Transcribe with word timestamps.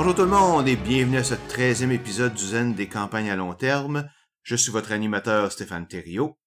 Bonjour 0.00 0.14
tout 0.14 0.22
le 0.22 0.28
monde 0.28 0.68
et 0.68 0.76
bienvenue 0.76 1.16
à 1.16 1.24
ce 1.24 1.34
13e 1.34 1.90
épisode 1.90 2.32
du 2.32 2.44
Zen 2.44 2.72
des 2.72 2.86
campagnes 2.86 3.30
à 3.30 3.34
long 3.34 3.52
terme. 3.52 4.08
Je 4.44 4.54
suis 4.54 4.70
votre 4.70 4.92
animateur 4.92 5.50
Stéphane 5.50 5.88
Thériault. 5.88 6.38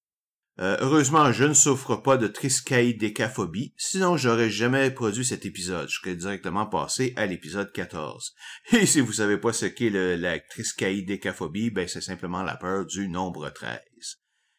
Euh, 0.58 0.78
heureusement, 0.80 1.30
je 1.32 1.44
ne 1.44 1.52
souffre 1.52 1.96
pas 1.96 2.16
de 2.16 2.28
triskaïdécaphobie, 2.28 3.74
sinon 3.76 4.16
j'aurais 4.16 4.48
jamais 4.48 4.90
produit 4.90 5.26
cet 5.26 5.44
épisode. 5.44 5.86
Je 5.90 6.00
serais 6.00 6.16
directement 6.16 6.64
passé 6.64 7.12
à 7.16 7.26
l'épisode 7.26 7.70
14. 7.72 8.32
Et 8.72 8.86
si 8.86 9.00
vous 9.00 9.12
savez 9.12 9.36
pas 9.36 9.52
ce 9.52 9.66
qu'est 9.66 9.90
la 9.90 10.40
triskaïdécaphobie, 10.40 11.70
ben 11.70 11.86
c'est 11.86 12.00
simplement 12.00 12.42
la 12.42 12.56
peur 12.56 12.86
du 12.86 13.10
nombre 13.10 13.50
13. 13.50 13.80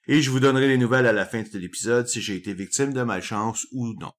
Et 0.05 0.21
je 0.21 0.30
vous 0.30 0.39
donnerai 0.39 0.67
les 0.67 0.77
nouvelles 0.77 1.07
à 1.07 1.13
la 1.13 1.25
fin 1.25 1.41
de 1.41 1.57
l'épisode 1.57 2.07
si 2.07 2.21
j'ai 2.21 2.35
été 2.35 2.53
victime 2.53 2.94
de 2.94 3.02
malchance 3.02 3.66
ou 3.71 3.95
non. 3.99 4.11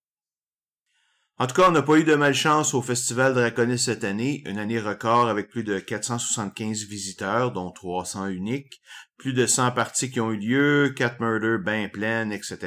En 1.37 1.49
tout 1.49 1.55
cas, 1.55 1.69
on 1.69 1.73
n'a 1.73 1.83
pas 1.83 1.99
eu 1.99 2.05
de 2.05 2.15
malchance 2.15 2.75
au 2.75 2.83
Festival 2.83 3.35
Draconis 3.35 3.81
cette 3.81 4.05
année, 4.05 4.45
une 4.47 4.59
année 4.59 4.79
record 4.79 5.27
avec 5.27 5.49
plus 5.49 5.65
de 5.65 5.81
475 5.81 6.85
visiteurs, 6.85 7.51
dont 7.51 7.73
300 7.73 8.29
uniques, 8.29 8.81
plus 9.17 9.33
de 9.33 9.45
100 9.45 9.73
parties 9.73 10.13
qui 10.13 10.21
ont 10.21 10.31
eu 10.31 10.37
lieu, 10.37 10.95
4 10.97 11.21
murders 11.21 11.59
bien 11.59 11.89
pleines, 11.89 12.31
etc. 12.31 12.59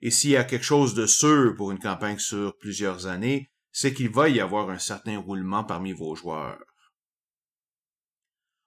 Et 0.00 0.10
s'il 0.10 0.30
y 0.30 0.36
a 0.36 0.44
quelque 0.44 0.64
chose 0.64 0.94
de 0.94 1.06
sûr 1.06 1.54
pour 1.56 1.70
une 1.70 1.78
campagne 1.78 2.18
sur 2.18 2.56
plusieurs 2.58 3.06
années, 3.06 3.50
c'est 3.72 3.94
qu'il 3.94 4.10
va 4.10 4.28
y 4.28 4.40
avoir 4.40 4.70
un 4.70 4.78
certain 4.78 5.18
roulement 5.18 5.64
parmi 5.64 5.92
vos 5.92 6.14
joueurs. 6.14 6.58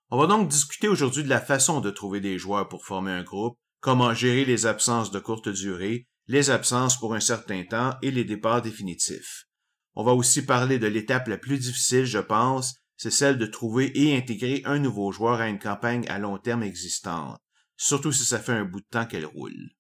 On 0.10 0.18
va 0.18 0.28
donc 0.28 0.50
discuter 0.50 0.88
aujourd'hui 0.88 1.24
de 1.24 1.30
la 1.30 1.40
façon 1.40 1.80
de 1.80 1.90
trouver 1.90 2.20
des 2.20 2.38
joueurs 2.38 2.68
pour 2.68 2.86
former 2.86 3.12
un 3.12 3.24
groupe, 3.24 3.58
comment 3.80 4.14
gérer 4.14 4.44
les 4.44 4.66
absences 4.66 5.12
de 5.12 5.20
courte 5.20 5.48
durée, 5.50 6.08
les 6.28 6.50
absences 6.50 7.00
pour 7.00 7.14
un 7.14 7.20
certain 7.20 7.64
temps 7.64 7.94
et 8.02 8.12
les 8.12 8.26
départs 8.26 8.62
définitifs. 8.62 9.46
On 9.96 10.04
va 10.04 10.14
aussi 10.14 10.46
parler 10.46 10.80
de 10.80 10.88
l'étape 10.88 11.28
la 11.28 11.38
plus 11.38 11.60
difficile, 11.60 12.06
je 12.06 12.20
pense, 12.20 12.76
c'est 13.02 13.10
celle 13.10 13.40
de 13.40 13.48
trouver 13.48 13.92
et 14.00 14.16
intégrer 14.16 14.62
un 14.64 14.78
nouveau 14.78 15.12
joueur 15.12 15.42
à 15.42 15.48
une 15.48 15.58
campagne 15.58 16.08
à 16.08 16.20
long 16.20 16.38
terme 16.38 16.62
existante, 16.62 17.42
surtout 17.76 18.12
si 18.12 18.24
ça 18.26 18.38
fait 18.38 18.52
un 18.52 18.64
bout 18.64 18.80
de 18.80 18.86
temps 18.92 19.08
qu'elle 19.08 19.26
roule. 19.26 19.72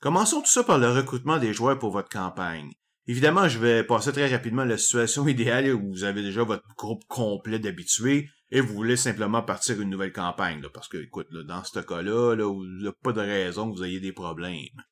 Commençons 0.00 0.40
tout 0.40 0.46
ça 0.46 0.64
par 0.64 0.78
le 0.78 0.90
recrutement 0.90 1.36
des 1.36 1.52
joueurs 1.52 1.78
pour 1.78 1.90
votre 1.90 2.08
campagne. 2.08 2.72
Évidemment, 3.06 3.46
je 3.46 3.58
vais 3.58 3.84
passer 3.84 4.12
très 4.12 4.28
rapidement 4.28 4.64
la 4.64 4.78
situation 4.78 5.28
idéale 5.28 5.74
où 5.74 5.90
vous 5.90 6.04
avez 6.04 6.22
déjà 6.22 6.44
votre 6.44 6.66
groupe 6.78 7.04
complet 7.08 7.58
d'habitués 7.58 8.30
et 8.50 8.60
vous 8.60 8.74
voulez 8.74 8.96
simplement 8.96 9.42
partir 9.42 9.80
une 9.80 9.90
nouvelle 9.90 10.12
campagne, 10.12 10.62
parce 10.74 10.88
que, 10.88 10.98
écoute, 10.98 11.28
dans 11.32 11.62
ce 11.62 11.80
cas-là, 11.80 12.34
là, 12.34 12.44
il 12.44 12.84
n'y 12.84 12.90
pas 13.02 13.12
de 13.12 13.20
raison 13.20 13.70
que 13.70 13.76
vous 13.76 13.84
ayez 13.84 14.00
des 14.00 14.12
problèmes. 14.12 14.82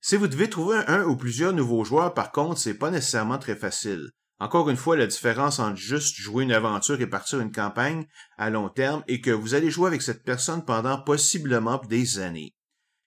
Si 0.00 0.16
vous 0.16 0.28
devez 0.28 0.50
trouver 0.50 0.78
un 0.86 1.04
ou 1.04 1.16
plusieurs 1.16 1.54
nouveaux 1.54 1.84
joueurs, 1.84 2.12
par 2.12 2.30
contre, 2.30 2.58
c'est 2.58 2.78
pas 2.78 2.90
nécessairement 2.90 3.38
très 3.38 3.56
facile. 3.56 4.10
Encore 4.38 4.68
une 4.68 4.76
fois, 4.76 4.96
la 4.96 5.06
différence 5.06 5.60
entre 5.60 5.76
juste 5.76 6.16
jouer 6.16 6.44
une 6.44 6.52
aventure 6.52 7.00
et 7.00 7.06
partir 7.06 7.40
une 7.40 7.52
campagne 7.52 8.06
à 8.36 8.50
long 8.50 8.68
terme 8.68 9.02
est 9.06 9.20
que 9.20 9.30
vous 9.30 9.54
allez 9.54 9.70
jouer 9.70 9.86
avec 9.86 10.02
cette 10.02 10.24
personne 10.24 10.64
pendant 10.64 11.00
possiblement 11.00 11.80
des 11.88 12.18
années. 12.18 12.54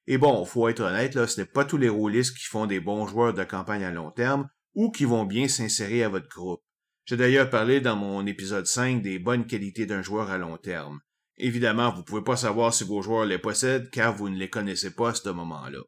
Et 0.07 0.17
bon, 0.17 0.43
faut 0.45 0.69
être 0.69 0.79
honnête, 0.79 1.13
là, 1.16 1.27
ce 1.27 1.41
n'est 1.41 1.47
pas 1.47 1.66
tous 1.66 1.77
les 1.77 1.89
rôlistes 1.89 2.35
qui 2.35 2.45
font 2.45 2.66
des 2.66 2.79
bons 2.79 3.05
joueurs 3.05 3.33
de 3.33 3.43
campagne 3.43 3.83
à 3.83 3.91
long 3.91 4.09
terme 4.09 4.47
ou 4.73 4.89
qui 4.89 5.05
vont 5.05 5.25
bien 5.25 5.47
s'insérer 5.47 6.03
à 6.03 6.09
votre 6.09 6.29
groupe. 6.29 6.63
J'ai 7.07 7.16
d'ailleurs 7.16 7.50
parlé 7.50 7.79
dans 7.79 7.95
mon 7.95 8.25
épisode 8.25 8.68
5 8.68 9.01
des 9.01 9.18
bonnes 9.18 9.47
qualités 9.47 9.85
d'un 9.85 10.01
joueur 10.01 10.29
à 10.29 10.38
long 10.38 10.57
terme. 10.57 11.00
Évidemment, 11.38 11.90
vous 11.90 12.03
pouvez 12.03 12.22
pas 12.22 12.35
savoir 12.35 12.73
si 12.73 12.84
vos 12.84 13.01
joueurs 13.01 13.23
les 13.23 13.38
possèdent 13.38 13.90
car 13.91 14.13
vous 14.13 14.28
ne 14.28 14.35
les 14.35 14.50
connaissez 14.50 14.94
pas 14.94 15.12
à 15.12 15.13
ce 15.13 15.29
moment-là. 15.29 15.79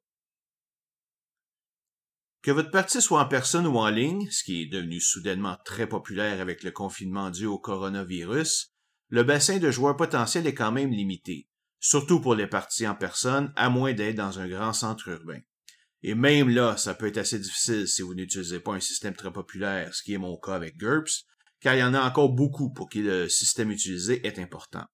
Que 2.41 2.51
votre 2.51 2.71
partie 2.71 3.01
soit 3.01 3.21
en 3.21 3.27
personne 3.27 3.67
ou 3.67 3.75
en 3.79 3.89
ligne, 3.89 4.29
ce 4.31 4.45
qui 4.45 4.61
est 4.61 4.67
devenu 4.67 5.01
soudainement 5.01 5.57
très 5.65 5.87
populaire 5.87 6.39
avec 6.39 6.63
le 6.63 6.71
confinement 6.71 7.31
dû 7.31 7.47
au 7.47 7.59
coronavirus, 7.59 8.73
le 9.09 9.23
bassin 9.23 9.57
de 9.57 9.71
joueurs 9.71 9.97
potentiels 9.97 10.47
est 10.47 10.53
quand 10.53 10.71
même 10.71 10.91
limité, 10.91 11.49
surtout 11.81 12.21
pour 12.21 12.35
les 12.35 12.47
parties 12.47 12.87
en 12.87 12.95
personne, 12.95 13.51
à 13.57 13.69
moins 13.69 13.91
d'être 13.91 14.15
dans 14.15 14.39
un 14.39 14.47
grand 14.47 14.71
centre 14.71 15.09
urbain. 15.09 15.41
Et 16.01 16.15
même 16.15 16.49
là, 16.49 16.77
ça 16.77 16.93
peut 16.93 17.07
être 17.07 17.17
assez 17.17 17.39
difficile 17.39 17.87
si 17.87 18.01
vous 18.01 18.13
n'utilisez 18.13 18.59
pas 18.59 18.73
un 18.73 18.79
système 18.79 19.15
très 19.15 19.31
populaire, 19.31 19.93
ce 19.93 20.01
qui 20.01 20.13
est 20.13 20.17
mon 20.17 20.37
cas 20.37 20.55
avec 20.55 20.77
GURPS, 20.77 21.25
car 21.59 21.75
il 21.75 21.79
y 21.79 21.83
en 21.83 21.93
a 21.93 22.01
encore 22.01 22.29
beaucoup 22.29 22.71
pour 22.71 22.89
qui 22.89 23.01
le 23.01 23.27
système 23.27 23.71
utilisé 23.71 24.25
est 24.25 24.39
important. 24.39 24.85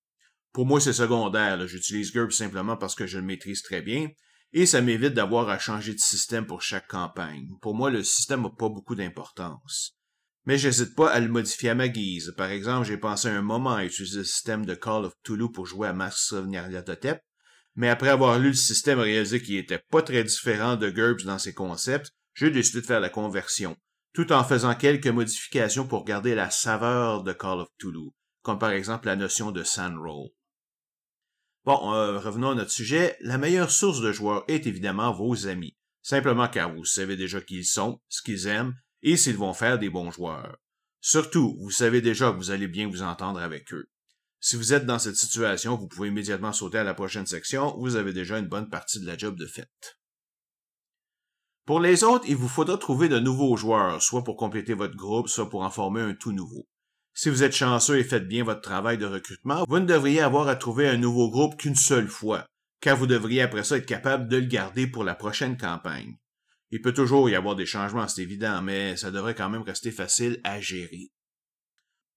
Pour 0.52 0.66
moi, 0.66 0.80
c'est 0.80 0.94
secondaire. 0.94 1.68
J'utilise 1.68 2.12
GURPS 2.12 2.38
simplement 2.38 2.78
parce 2.78 2.96
que 2.96 3.06
je 3.06 3.20
le 3.20 3.26
maîtrise 3.26 3.62
très 3.62 3.82
bien, 3.82 4.08
et 4.54 4.66
ça 4.66 4.82
m'évite 4.82 5.14
d'avoir 5.14 5.50
à 5.50 5.60
changer 5.60 5.94
de 5.94 6.00
système 6.00 6.48
pour 6.48 6.62
chaque 6.62 6.88
campagne. 6.88 7.50
Pour 7.62 7.76
moi, 7.76 7.92
le 7.92 8.04
système 8.04 8.42
n'a 8.42 8.50
pas 8.50 8.70
beaucoup 8.70 8.96
d'importance. 8.96 9.98
Mais 10.46 10.58
j'hésite 10.58 10.96
pas 10.96 11.12
à 11.12 11.20
le 11.20 11.28
modifier 11.28 11.72
à 11.72 11.76
ma 11.76 11.88
guise. 11.88 12.34
Par 12.38 12.50
exemple, 12.50 12.88
j'ai 12.88 12.98
pensé 12.98 13.28
un 13.28 13.42
moment 13.42 13.76
à 13.76 13.84
utiliser 13.84 14.20
le 14.20 14.24
système 14.24 14.66
de 14.66 14.76
Call 14.76 15.06
of 15.06 15.14
Toulouse 15.24 15.52
pour 15.54 15.66
jouer 15.66 15.88
à 15.88 15.94
Masks 15.94 16.34
of 16.34 16.46
Nyarlathotep, 16.46 17.20
mais 17.76 17.90
après 17.90 18.10
avoir 18.10 18.40
lu 18.40 18.50
le 18.50 18.54
système 18.54 19.00
réalisé 19.00 19.42
qu'il 19.42 19.58
était 19.58 19.84
pas 19.92 20.02
très 20.02 20.24
différent 20.24 20.76
de 20.76 20.90
GURPS 20.90 21.26
dans 21.26 21.40
ses 21.40 21.54
concepts, 21.54 22.12
j'ai 22.34 22.52
décidé 22.52 22.82
de 22.82 22.86
faire 22.86 23.00
la 23.00 23.10
conversion, 23.10 23.78
tout 24.14 24.32
en 24.32 24.44
faisant 24.44 24.76
quelques 24.76 25.08
modifications 25.08 25.88
pour 25.88 26.06
garder 26.06 26.36
la 26.36 26.50
saveur 26.50 27.24
de 27.24 27.34
Call 27.34 27.60
of 27.60 27.70
Toulouse, 27.78 28.12
comme 28.42 28.60
par 28.60 28.72
exemple 28.72 29.08
la 29.08 29.16
notion 29.16 29.52
de 29.52 29.64
sandroll. 29.64 30.30
Bon, 31.66 31.94
euh, 31.94 32.20
revenons 32.20 32.52
à 32.52 32.56
notre 32.56 32.72
sujet. 32.72 33.18
La 33.22 33.38
meilleure 33.38 33.72
source 33.72 34.00
de 34.00 34.12
joueurs 34.12 34.44
est 34.48 34.68
évidemment 34.68 35.12
vos 35.12 35.48
amis, 35.48 35.76
simplement 36.04 36.48
car 36.48 36.74
vous 36.74 36.86
savez 36.86 37.18
déjà 37.18 37.42
qui 37.42 37.58
ils 37.58 37.66
sont, 37.66 38.00
ce 38.08 38.22
qu'ils 38.22 38.48
aiment, 38.48 38.76
et 39.02 39.18
s'ils 39.18 39.38
vont 39.38 39.54
faire 39.54 39.80
des 39.80 39.90
bons 39.90 40.12
joueurs. 40.12 40.58
Surtout, 41.02 41.58
vous 41.60 41.72
savez 41.72 42.02
déjà 42.02 42.32
que 42.32 42.38
vous 42.38 42.52
allez 42.52 42.68
bien 42.68 42.88
vous 42.88 43.02
entendre 43.02 43.40
avec 43.40 43.74
eux. 43.74 43.90
Si 44.40 44.56
vous 44.56 44.74
êtes 44.74 44.86
dans 44.86 45.00
cette 45.00 45.16
situation, 45.16 45.76
vous 45.76 45.88
pouvez 45.88 46.10
immédiatement 46.10 46.54
sauter 46.54 46.78
à 46.78 46.84
la 46.84 46.94
prochaine 46.94 47.26
section, 47.26 47.76
vous 47.78 47.96
avez 47.96 48.14
déjà 48.14 48.38
une 48.38 48.48
bonne 48.48 48.70
partie 48.70 49.00
de 49.00 49.08
la 49.08 49.18
job 49.18 49.38
de 49.38 49.48
fait. 49.48 49.98
Pour 51.66 51.80
les 51.80 52.04
autres, 52.04 52.26
il 52.28 52.36
vous 52.36 52.48
faudra 52.48 52.78
trouver 52.78 53.10
de 53.10 53.18
nouveaux 53.18 53.58
joueurs, 53.58 54.02
soit 54.02 54.24
pour 54.24 54.38
compléter 54.38 54.76
votre 54.76 54.96
groupe, 54.96 55.28
soit 55.30 55.50
pour 55.50 55.64
en 55.64 55.72
former 55.72 56.02
un 56.02 56.14
tout 56.14 56.32
nouveau. 56.32 56.68
Si 57.16 57.30
vous 57.30 57.44
êtes 57.44 57.56
chanceux 57.56 57.98
et 57.98 58.04
faites 58.04 58.28
bien 58.28 58.44
votre 58.44 58.62
travail 58.62 58.98
de 58.98 59.06
recrutement, 59.06 59.66
vous 59.68 59.80
ne 59.80 59.86
devriez 59.86 60.22
avoir 60.22 60.48
à 60.48 60.56
trouver 60.56 60.88
un 60.88 60.98
nouveau 60.98 61.32
groupe 61.32 61.58
qu'une 61.58 61.76
seule 61.76 62.10
fois. 62.10 62.46
car 62.82 62.98
vous 62.98 63.08
devriez 63.08 63.42
après 63.42 63.64
ça 63.64 63.78
être 63.78 63.88
capable 63.88 64.28
de 64.28 64.38
le 64.38 64.46
garder 64.46 64.86
pour 64.86 65.04
la 65.04 65.16
prochaine 65.16 65.58
campagne. 65.58 66.18
Il 66.70 66.82
peut 66.82 66.94
toujours 66.94 67.30
y 67.32 67.36
avoir 67.36 67.56
des 67.56 67.66
changements, 67.66 68.08
c'est 68.08 68.22
évident, 68.22 68.62
mais 68.62 68.96
ça 68.96 69.10
devrait 69.10 69.34
quand 69.34 69.50
même 69.50 69.64
rester 69.64 69.92
facile 69.92 70.40
à 70.44 70.62
gérer. 70.62 71.10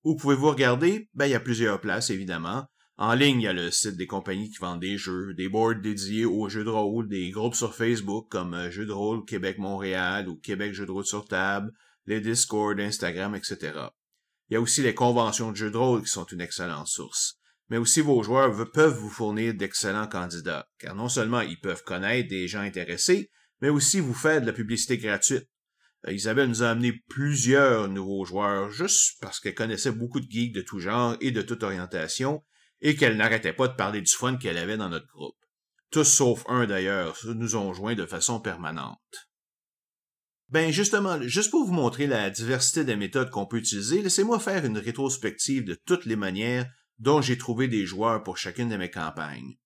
Où 0.09 0.17
pouvez-vous 0.17 0.49
regarder? 0.49 1.11
Ben, 1.13 1.27
il 1.27 1.33
y 1.33 1.35
a 1.35 1.41
plusieurs 1.41 1.83
places, 1.83 2.09
évidemment. 2.09 2.65
En 2.97 3.13
ligne, 3.13 3.43
il 3.43 3.45
y 3.45 3.47
a 3.47 3.53
le 3.53 3.71
site 3.71 3.99
des 3.99 4.07
compagnies 4.07 4.49
qui 4.49 4.57
vendent 4.57 4.81
des 4.81 4.97
jeux, 4.97 5.35
des 5.35 5.51
boards 5.51 5.83
dédiés 5.83 6.25
aux 6.25 6.49
jeux 6.49 6.65
de 6.65 6.71
rôle, 6.71 7.09
des 7.09 7.29
groupes 7.29 7.55
sur 7.55 7.75
Facebook 7.75 8.27
comme 8.31 8.55
euh, 8.55 8.71
Jeux 8.71 8.87
de 8.87 8.93
rôle 8.93 9.27
Québec-Montréal 9.27 10.31
ou 10.31 10.37
Québec 10.37 10.73
Jeux 10.73 10.87
de 10.87 10.93
rôle 10.93 11.05
sur 11.05 11.27
table, 11.27 11.75
les 12.07 12.23
Discord, 12.23 12.81
Instagram, 12.81 13.35
etc. 13.35 13.59
Il 14.49 14.55
y 14.55 14.57
a 14.57 14.63
aussi 14.63 14.81
les 14.81 14.95
conventions 14.95 15.53
de 15.53 15.57
jeux 15.57 15.71
de 15.71 15.77
rôle 15.77 16.01
qui 16.01 16.09
sont 16.09 16.25
une 16.25 16.41
excellente 16.41 16.89
source. 16.89 17.39
Mais 17.69 17.77
aussi 17.77 18.01
vos 18.01 18.23
joueurs 18.23 18.55
peuvent 18.73 18.97
vous 18.97 19.11
fournir 19.11 19.53
d'excellents 19.53 20.09
candidats, 20.09 20.71
car 20.79 20.95
non 20.95 21.11
seulement 21.11 21.43
ils 21.43 21.61
peuvent 21.61 21.85
connaître 21.85 22.31
des 22.31 22.49
gens 22.49 22.63
intéressés, 22.63 23.31
mais 23.61 23.69
aussi 23.69 24.01
vous 24.01 24.15
faire 24.15 24.41
de 24.41 24.47
la 24.47 24.55
publicité 24.55 24.97
gratuite. 24.97 25.47
Euh, 26.07 26.13
Isabelle 26.13 26.49
nous 26.49 26.63
a 26.63 26.71
amené 26.71 26.93
plusieurs 27.09 27.89
nouveaux 27.89 28.25
joueurs 28.25 28.71
juste 28.71 29.17
parce 29.21 29.41
qu'elle 29.41 29.55
connaissait 29.55 29.93
beaucoup 29.93 30.21
de 30.21 30.31
geeks 30.31 30.55
de 30.55 30.63
tout 30.63 30.79
genre 30.79 31.17
et 31.21 31.31
de 31.31 31.43
toute 31.43 31.63
orientation 31.63 32.45
et 32.81 32.95
qu'elle 32.95 33.17
n'arrêtait 33.17 33.53
pas 33.53 33.69
de 33.69 33.75
parler 33.75 34.01
du 34.01 34.13
fun 34.13 34.37
qu'elle 34.37 34.59
avait 34.59 34.77
dans 34.77 34.89
notre 34.89 35.09
groupe. 35.09 35.37
Tous 35.91 36.05
sauf 36.05 36.45
un 36.49 36.67
d'ailleurs 36.67 37.19
nous 37.25 37.57
ont 37.57 37.73
joints 37.73 37.95
de 37.95 38.07
façon 38.07 38.41
permanente. 38.41 39.29
Ben 40.51 40.71
justement, 40.71 41.21
juste 41.23 41.51
pour 41.51 41.67
vous 41.67 41.75
montrer 41.75 42.07
la 42.07 42.31
diversité 42.31 42.85
des 42.85 42.97
méthodes 42.97 43.31
qu'on 43.31 43.47
peut 43.47 43.59
utiliser, 43.59 44.01
laissez-moi 44.01 44.39
faire 44.39 44.65
une 44.65 44.79
rétrospective 44.79 45.65
de 45.65 45.75
toutes 45.75 46.07
les 46.07 46.17
manières 46.17 46.67
dont 46.99 47.21
j'ai 47.21 47.37
trouvé 47.37 47.69
des 47.69 47.85
joueurs 47.85 48.23
pour 48.23 48.39
chacune 48.39 48.71
de 48.71 48.77
mes 48.77 48.91
campagnes. 48.91 49.57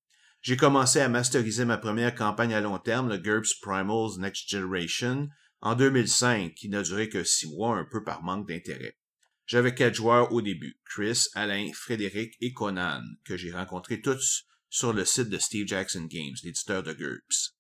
J'ai 0.40 0.56
commencé 0.56 1.00
à 1.00 1.08
masteriser 1.08 1.64
ma 1.64 1.78
première 1.78 2.14
campagne 2.17 2.52
à 2.52 2.61
long 2.61 2.78
terme, 2.78 3.08
le 3.08 3.19
GURPS 3.19 3.61
Primals 3.61 4.19
Next 4.19 4.49
Generation, 4.49 5.28
en 5.62 5.76
2005, 5.76 6.55
qui 6.55 6.69
n'a 6.69 6.82
duré 6.82 7.09
que 7.09 7.23
six 7.23 7.49
mois, 7.49 7.79
un 7.79 7.87
peu 7.91 8.03
par 8.03 8.23
manque 8.23 8.49
d'intérêt. 8.49 8.99
J'avais 9.47 9.75
quatre 9.75 9.94
joueurs 9.94 10.32
au 10.32 10.43
début, 10.43 10.81
Chris, 10.85 11.26
Alain, 11.35 11.70
Frédéric 11.73 12.35
et 12.41 12.53
Conan, 12.53 13.03
que 13.25 13.37
j'ai 13.37 13.53
rencontrés 13.53 14.00
tous 14.00 14.44
sur 14.69 14.93
le 14.93 15.05
site 15.05 15.29
de 15.29 15.38
Steve 15.38 15.69
Jackson 15.69 16.06
Games, 16.11 16.35
l'éditeur 16.43 16.82
de 16.82 16.93
GURPS. 16.93 17.56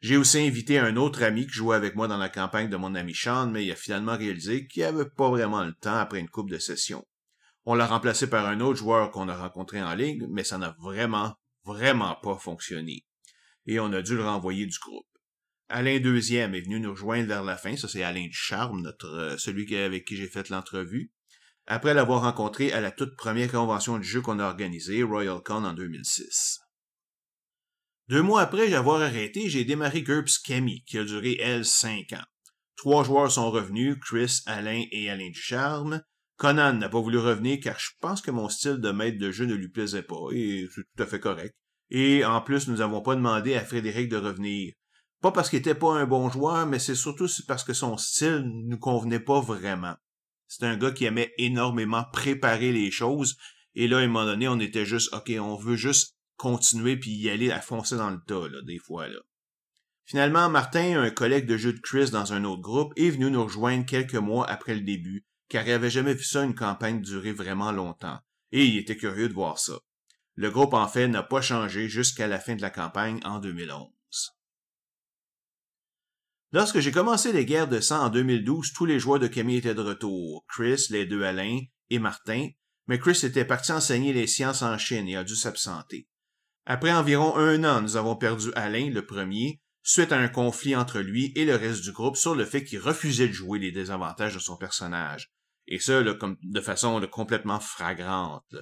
J'ai 0.00 0.16
aussi 0.16 0.38
invité 0.38 0.78
un 0.78 0.96
autre 0.96 1.22
ami 1.22 1.46
qui 1.46 1.52
jouait 1.52 1.76
avec 1.76 1.94
moi 1.94 2.08
dans 2.08 2.18
la 2.18 2.28
campagne 2.28 2.68
de 2.68 2.76
mon 2.76 2.94
ami 2.94 3.14
Sean, 3.14 3.46
mais 3.46 3.64
il 3.64 3.72
a 3.72 3.76
finalement 3.76 4.16
réalisé 4.16 4.66
qu'il 4.66 4.82
avait 4.82 5.08
pas 5.08 5.30
vraiment 5.30 5.64
le 5.64 5.74
temps 5.74 5.96
après 5.96 6.20
une 6.20 6.28
coupe 6.28 6.50
de 6.50 6.58
sessions. 6.58 7.06
On 7.64 7.74
l'a 7.74 7.86
remplacé 7.86 8.28
par 8.28 8.46
un 8.46 8.60
autre 8.60 8.78
joueur 8.78 9.10
qu'on 9.12 9.28
a 9.28 9.36
rencontré 9.36 9.80
en 9.82 9.94
ligne, 9.94 10.26
mais 10.28 10.44
ça 10.44 10.58
n'a 10.58 10.76
vraiment, 10.80 11.34
vraiment 11.64 12.16
pas 12.16 12.36
fonctionné. 12.36 13.06
Et 13.66 13.80
on 13.80 13.92
a 13.92 14.02
dû 14.02 14.16
le 14.16 14.24
renvoyer 14.24 14.66
du 14.66 14.78
groupe. 14.78 15.06
Alain 15.68 15.98
Deuxième 15.98 16.54
est 16.54 16.60
venu 16.60 16.80
nous 16.80 16.90
rejoindre 16.90 17.28
vers 17.28 17.42
la 17.42 17.56
fin. 17.56 17.76
Ça, 17.76 17.88
c'est 17.88 18.02
Alain 18.02 18.26
Ducharme, 18.26 18.82
notre, 18.82 19.06
euh, 19.06 19.38
celui 19.38 19.74
avec 19.76 20.04
qui 20.04 20.16
j'ai 20.16 20.28
fait 20.28 20.48
l'entrevue. 20.50 21.10
Après 21.66 21.94
l'avoir 21.94 22.22
rencontré 22.22 22.72
à 22.72 22.80
la 22.80 22.90
toute 22.90 23.16
première 23.16 23.50
convention 23.50 23.98
du 23.98 24.06
jeu 24.06 24.20
qu'on 24.20 24.38
a 24.38 24.44
organisée, 24.44 25.02
RoyalCon 25.02 25.64
en 25.64 25.72
2006. 25.72 26.60
Deux 28.08 28.20
mois 28.20 28.42
après 28.42 28.74
avoir 28.74 29.00
arrêté, 29.00 29.48
j'ai 29.48 29.64
démarré 29.64 30.02
GURPS 30.02 30.38
Cammy, 30.38 30.84
qui 30.84 30.98
a 30.98 31.04
duré, 31.04 31.38
elle, 31.40 31.64
cinq 31.64 32.12
ans. 32.12 32.24
Trois 32.76 33.02
joueurs 33.02 33.32
sont 33.32 33.50
revenus, 33.50 33.96
Chris, 33.98 34.42
Alain 34.44 34.84
et 34.90 35.08
Alain 35.08 35.30
Ducharme. 35.30 36.02
Conan 36.36 36.74
n'a 36.74 36.88
pas 36.90 37.00
voulu 37.00 37.16
revenir 37.16 37.60
car 37.62 37.78
je 37.78 37.90
pense 38.00 38.20
que 38.20 38.30
mon 38.30 38.50
style 38.50 38.78
de 38.78 38.90
maître 38.90 39.18
de 39.18 39.30
jeu 39.30 39.46
ne 39.46 39.54
lui 39.54 39.68
plaisait 39.68 40.02
pas, 40.02 40.28
et 40.32 40.66
c'est 40.74 40.82
tout 40.82 41.02
à 41.02 41.06
fait 41.06 41.20
correct. 41.20 41.54
Et 41.90 42.24
en 42.24 42.42
plus, 42.42 42.68
nous 42.68 42.76
n'avons 42.76 43.00
pas 43.00 43.14
demandé 43.14 43.54
à 43.54 43.64
Frédéric 43.64 44.10
de 44.10 44.16
revenir. 44.16 44.74
Pas 45.24 45.32
parce 45.32 45.48
qu'il 45.48 45.58
était 45.58 45.74
pas 45.74 45.94
un 45.94 46.04
bon 46.04 46.28
joueur, 46.28 46.66
mais 46.66 46.78
c'est 46.78 46.94
surtout 46.94 47.26
parce 47.48 47.64
que 47.64 47.72
son 47.72 47.96
style 47.96 48.42
ne 48.44 48.68
nous 48.68 48.78
convenait 48.78 49.18
pas 49.18 49.40
vraiment. 49.40 49.94
C'est 50.48 50.66
un 50.66 50.76
gars 50.76 50.90
qui 50.90 51.06
aimait 51.06 51.32
énormément 51.38 52.04
préparer 52.12 52.72
les 52.72 52.90
choses, 52.90 53.38
et 53.74 53.88
là, 53.88 53.96
à 53.96 54.00
un 54.00 54.06
moment 54.06 54.26
donné, 54.26 54.48
on 54.48 54.60
était 54.60 54.84
juste, 54.84 55.14
OK, 55.14 55.32
on 55.40 55.56
veut 55.56 55.76
juste 55.76 56.18
continuer 56.36 56.98
puis 56.98 57.12
y 57.12 57.30
aller 57.30 57.50
à 57.50 57.62
foncer 57.62 57.96
dans 57.96 58.10
le 58.10 58.20
tas, 58.26 58.48
là, 58.50 58.60
des 58.66 58.76
fois, 58.76 59.08
là. 59.08 59.18
Finalement, 60.04 60.50
Martin, 60.50 61.00
un 61.00 61.08
collègue 61.08 61.46
de 61.46 61.56
jeu 61.56 61.72
de 61.72 61.80
Chris 61.80 62.10
dans 62.10 62.34
un 62.34 62.44
autre 62.44 62.60
groupe, 62.60 62.92
est 62.96 63.08
venu 63.08 63.30
nous 63.30 63.44
rejoindre 63.44 63.86
quelques 63.86 64.16
mois 64.16 64.46
après 64.46 64.74
le 64.74 64.82
début, 64.82 65.24
car 65.48 65.66
il 65.66 65.72
avait 65.72 65.88
jamais 65.88 66.12
vu 66.12 66.24
ça 66.24 66.44
une 66.44 66.54
campagne 66.54 67.00
durer 67.00 67.32
vraiment 67.32 67.72
longtemps, 67.72 68.18
et 68.52 68.66
il 68.66 68.76
était 68.76 68.98
curieux 68.98 69.30
de 69.30 69.34
voir 69.34 69.58
ça. 69.58 69.78
Le 70.34 70.50
groupe, 70.50 70.74
en 70.74 70.86
fait, 70.86 71.08
n'a 71.08 71.22
pas 71.22 71.40
changé 71.40 71.88
jusqu'à 71.88 72.26
la 72.26 72.40
fin 72.40 72.56
de 72.56 72.60
la 72.60 72.68
campagne 72.68 73.20
en 73.24 73.38
2011. 73.38 73.93
Lorsque 76.54 76.78
j'ai 76.78 76.92
commencé 76.92 77.32
les 77.32 77.46
guerres 77.46 77.66
de 77.66 77.80
sang 77.80 78.04
en 78.04 78.10
2012, 78.10 78.74
tous 78.74 78.86
les 78.86 79.00
joueurs 79.00 79.18
de 79.18 79.26
Camille 79.26 79.56
étaient 79.56 79.74
de 79.74 79.80
retour, 79.80 80.46
Chris, 80.48 80.86
les 80.90 81.04
deux 81.04 81.24
Alain 81.24 81.58
et 81.90 81.98
Martin, 81.98 82.50
mais 82.86 83.00
Chris 83.00 83.18
était 83.24 83.44
parti 83.44 83.72
enseigner 83.72 84.12
les 84.12 84.28
sciences 84.28 84.62
en 84.62 84.78
Chine 84.78 85.08
et 85.08 85.16
a 85.16 85.24
dû 85.24 85.34
s'absenter. 85.34 86.06
Après 86.64 86.92
environ 86.92 87.34
un 87.34 87.64
an, 87.64 87.82
nous 87.82 87.96
avons 87.96 88.14
perdu 88.14 88.52
Alain, 88.54 88.88
le 88.88 89.04
premier, 89.04 89.62
suite 89.82 90.12
à 90.12 90.16
un 90.16 90.28
conflit 90.28 90.76
entre 90.76 91.00
lui 91.00 91.32
et 91.34 91.44
le 91.44 91.56
reste 91.56 91.82
du 91.82 91.90
groupe 91.90 92.16
sur 92.16 92.36
le 92.36 92.44
fait 92.44 92.62
qu'il 92.62 92.78
refusait 92.78 93.26
de 93.26 93.32
jouer 93.32 93.58
les 93.58 93.72
désavantages 93.72 94.34
de 94.34 94.38
son 94.38 94.56
personnage. 94.56 95.32
Et 95.66 95.80
ça, 95.80 96.04
de 96.04 96.60
façon 96.60 97.04
complètement 97.10 97.58
fragrante. 97.58 98.54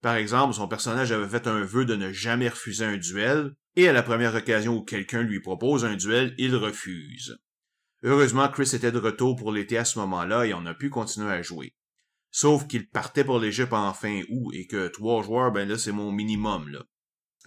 Par 0.00 0.14
exemple, 0.14 0.54
son 0.54 0.68
personnage 0.68 1.10
avait 1.10 1.28
fait 1.28 1.48
un 1.48 1.64
vœu 1.64 1.86
de 1.86 1.96
ne 1.96 2.12
jamais 2.12 2.50
refuser 2.50 2.84
un 2.84 2.98
duel, 2.98 3.56
et 3.76 3.88
à 3.88 3.92
la 3.92 4.02
première 4.02 4.34
occasion 4.34 4.76
où 4.76 4.82
quelqu'un 4.82 5.22
lui 5.22 5.40
propose 5.40 5.84
un 5.84 5.96
duel, 5.96 6.34
il 6.38 6.54
refuse. 6.56 7.38
Heureusement, 8.02 8.48
Chris 8.48 8.70
était 8.74 8.92
de 8.92 8.98
retour 8.98 9.36
pour 9.36 9.52
l'été 9.52 9.78
à 9.78 9.84
ce 9.84 9.98
moment-là 10.00 10.46
et 10.46 10.54
on 10.54 10.66
a 10.66 10.74
pu 10.74 10.90
continuer 10.90 11.30
à 11.30 11.42
jouer. 11.42 11.74
Sauf 12.30 12.66
qu'il 12.66 12.88
partait 12.88 13.24
pour 13.24 13.38
l'Égypte 13.38 13.72
en 13.72 13.92
fin 13.92 14.22
août 14.28 14.52
et 14.54 14.66
que 14.66 14.88
trois 14.88 15.22
joueurs, 15.22 15.52
ben 15.52 15.68
là, 15.68 15.78
c'est 15.78 15.92
mon 15.92 16.10
minimum, 16.10 16.68
là. 16.68 16.84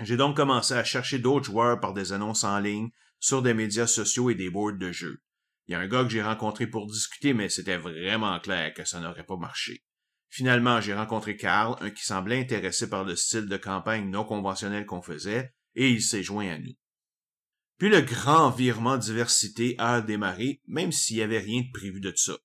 J'ai 0.02 0.18
donc 0.18 0.36
commencé 0.36 0.74
à 0.74 0.84
chercher 0.84 1.20
d'autres 1.20 1.46
joueurs 1.46 1.80
par 1.80 1.94
des 1.94 2.12
annonces 2.12 2.44
en 2.44 2.60
ligne, 2.60 2.90
sur 3.20 3.42
des 3.42 3.54
médias 3.54 3.88
sociaux 3.88 4.30
et 4.30 4.36
des 4.36 4.50
boards 4.50 4.78
de 4.78 4.92
jeux. 4.92 5.22
Il 5.68 5.72
y 5.72 5.76
a 5.76 5.80
un 5.80 5.88
gars 5.88 6.04
que 6.04 6.10
j'ai 6.10 6.22
rencontré 6.22 6.68
pour 6.68 6.86
discuter, 6.86 7.34
mais 7.34 7.50
c'était 7.50 7.78
vraiment 7.78 8.40
clair 8.40 8.74
que 8.74 8.86
ça 8.86 9.00
n'aurait 9.00 9.26
pas 9.26 9.38
marché. 9.38 9.84
Finalement, 10.30 10.82
j'ai 10.82 10.94
rencontré 10.94 11.38
Carl, 11.38 11.76
un 11.80 11.90
qui 11.90 12.04
semblait 12.04 12.40
intéressé 12.40 12.90
par 12.90 13.04
le 13.04 13.16
style 13.16 13.48
de 13.48 13.58
campagne 13.58 14.10
non 14.10 14.26
conventionnel 14.26 14.86
qu'on 14.86 15.02
faisait, 15.02 15.54
et 15.76 15.90
il 15.90 16.02
s'est 16.02 16.24
joint 16.24 16.48
à 16.48 16.58
nous. 16.58 16.76
Puis 17.78 17.90
le 17.90 18.02
grand 18.02 18.50
virement 18.52 18.98
diversité 18.98 19.76
a 19.78 20.02
démarré, 20.02 20.62
même 20.68 20.92
s'il 20.92 21.18
n'y 21.18 21.24
avait 21.24 21.40
rien 21.40 21.62
de 21.62 21.72
prévu 21.74 22.00
de 22.00 22.14
ça. 22.16 22.38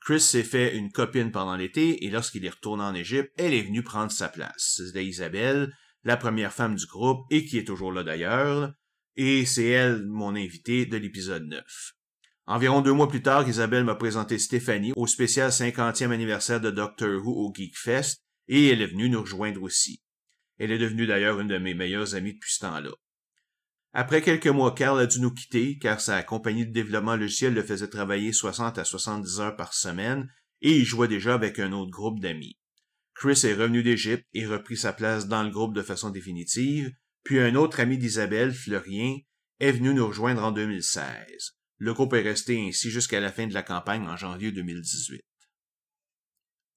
Chris 0.00 0.20
s'est 0.20 0.42
fait 0.42 0.76
une 0.76 0.90
copine 0.90 1.30
pendant 1.30 1.56
l'été, 1.56 2.04
et 2.04 2.10
lorsqu'il 2.10 2.44
est 2.44 2.50
retourné 2.50 2.82
en 2.82 2.94
Égypte, 2.94 3.32
elle 3.36 3.54
est 3.54 3.62
venue 3.62 3.84
prendre 3.84 4.10
sa 4.10 4.28
place. 4.28 4.80
C'était 4.84 5.06
Isabelle, 5.06 5.72
la 6.02 6.16
première 6.16 6.52
femme 6.52 6.74
du 6.74 6.86
groupe, 6.86 7.24
et 7.30 7.44
qui 7.44 7.58
est 7.58 7.64
toujours 7.64 7.92
là 7.92 8.02
d'ailleurs, 8.02 8.74
et 9.16 9.46
c'est 9.46 9.66
elle 9.66 10.04
mon 10.06 10.34
invitée 10.34 10.86
de 10.86 10.96
l'épisode 10.96 11.44
9. 11.44 11.62
Environ 12.46 12.80
deux 12.80 12.92
mois 12.92 13.08
plus 13.08 13.22
tard, 13.22 13.48
Isabelle 13.48 13.84
m'a 13.84 13.94
présenté 13.94 14.38
Stéphanie 14.38 14.92
au 14.96 15.06
spécial 15.06 15.50
50e 15.50 16.10
anniversaire 16.10 16.60
de 16.60 16.70
Doctor 16.70 17.24
Who 17.24 17.30
au 17.30 17.52
Geekfest, 17.54 18.20
et 18.48 18.68
elle 18.68 18.82
est 18.82 18.88
venue 18.88 19.08
nous 19.08 19.20
rejoindre 19.20 19.62
aussi. 19.62 20.01
Elle 20.62 20.70
est 20.70 20.78
devenue 20.78 21.08
d'ailleurs 21.08 21.40
une 21.40 21.48
de 21.48 21.58
mes 21.58 21.74
meilleures 21.74 22.14
amies 22.14 22.34
depuis 22.34 22.52
ce 22.52 22.60
temps-là. 22.60 22.92
Après 23.92 24.22
quelques 24.22 24.46
mois, 24.46 24.72
Carl 24.72 25.00
a 25.00 25.06
dû 25.06 25.18
nous 25.18 25.34
quitter 25.34 25.76
car 25.76 26.00
sa 26.00 26.22
compagnie 26.22 26.64
de 26.64 26.70
développement 26.70 27.16
logiciel 27.16 27.52
le 27.52 27.64
faisait 27.64 27.88
travailler 27.88 28.32
60 28.32 28.78
à 28.78 28.84
70 28.84 29.40
heures 29.40 29.56
par 29.56 29.74
semaine 29.74 30.32
et 30.60 30.76
il 30.78 30.84
jouait 30.84 31.08
déjà 31.08 31.34
avec 31.34 31.58
un 31.58 31.72
autre 31.72 31.90
groupe 31.90 32.20
d'amis. 32.20 32.60
Chris 33.12 33.40
est 33.42 33.54
revenu 33.54 33.82
d'Égypte 33.82 34.24
et 34.34 34.46
repris 34.46 34.76
sa 34.76 34.92
place 34.92 35.26
dans 35.26 35.42
le 35.42 35.50
groupe 35.50 35.74
de 35.74 35.82
façon 35.82 36.10
définitive, 36.10 36.92
puis 37.24 37.40
un 37.40 37.56
autre 37.56 37.80
ami 37.80 37.98
d'Isabelle, 37.98 38.54
Fleurien, 38.54 39.16
est 39.58 39.72
venu 39.72 39.92
nous 39.92 40.06
rejoindre 40.06 40.44
en 40.44 40.52
2016. 40.52 41.56
Le 41.78 41.92
groupe 41.92 42.14
est 42.14 42.22
resté 42.22 42.64
ainsi 42.64 42.88
jusqu'à 42.88 43.18
la 43.18 43.32
fin 43.32 43.48
de 43.48 43.54
la 43.54 43.64
campagne 43.64 44.06
en 44.06 44.16
janvier 44.16 44.52
2018. 44.52 45.22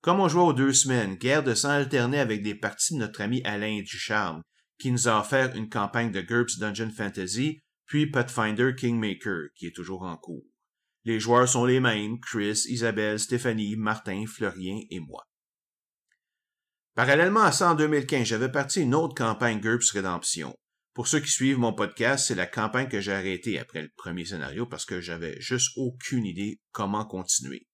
Comme 0.06 0.20
on 0.20 0.28
jouait 0.28 0.44
aux 0.44 0.54
deux 0.54 0.72
semaines, 0.72 1.16
guerre 1.16 1.42
de 1.42 1.56
sang 1.56 1.70
alternait 1.70 2.20
avec 2.20 2.44
des 2.44 2.54
parties 2.54 2.94
de 2.94 3.00
notre 3.00 3.22
ami 3.22 3.42
Alain 3.44 3.82
Ducharme, 3.82 4.44
qui 4.78 4.92
nous 4.92 5.08
a 5.08 5.20
offert 5.20 5.56
une 5.56 5.68
campagne 5.68 6.12
de 6.12 6.22
GURPS 6.22 6.60
Dungeon 6.60 6.92
Fantasy, 6.96 7.60
puis 7.88 8.06
Pathfinder 8.12 8.76
Kingmaker, 8.78 9.48
qui 9.56 9.66
est 9.66 9.76
toujours 9.76 10.04
en 10.04 10.16
cours. 10.16 10.46
Les 11.06 11.20
joueurs 11.20 11.50
sont 11.50 11.66
les 11.66 11.80
mêmes, 11.80 12.20
Chris, 12.20 12.66
Isabelle, 12.68 13.18
Stéphanie, 13.18 13.76
Martin, 13.78 14.26
Fleurien 14.28 14.80
et 14.92 15.00
moi. 15.00 15.24
Parallèlement 16.94 17.42
à 17.42 17.52
ça, 17.52 17.72
en 17.72 17.74
2015, 17.74 18.28
j'avais 18.28 18.52
parti 18.52 18.82
une 18.82 18.94
autre 18.94 19.16
campagne 19.16 19.60
GURPS 19.60 19.90
Rédemption. 19.90 20.56
Pour 20.94 21.08
ceux 21.08 21.20
qui 21.20 21.32
suivent 21.32 21.58
mon 21.58 21.74
podcast, 21.74 22.28
c'est 22.28 22.36
la 22.36 22.46
campagne 22.46 22.90
que 22.90 23.02
j'ai 23.02 23.12
arrêtée 23.12 23.58
après 23.58 23.82
le 23.82 23.90
premier 23.98 24.26
scénario 24.26 24.68
parce 24.68 24.86
que 24.86 25.02
j'avais 25.02 25.42
juste 25.42 25.72
aucune 25.78 26.26
idée 26.26 26.62
comment 26.72 27.06
continuer. 27.06 27.66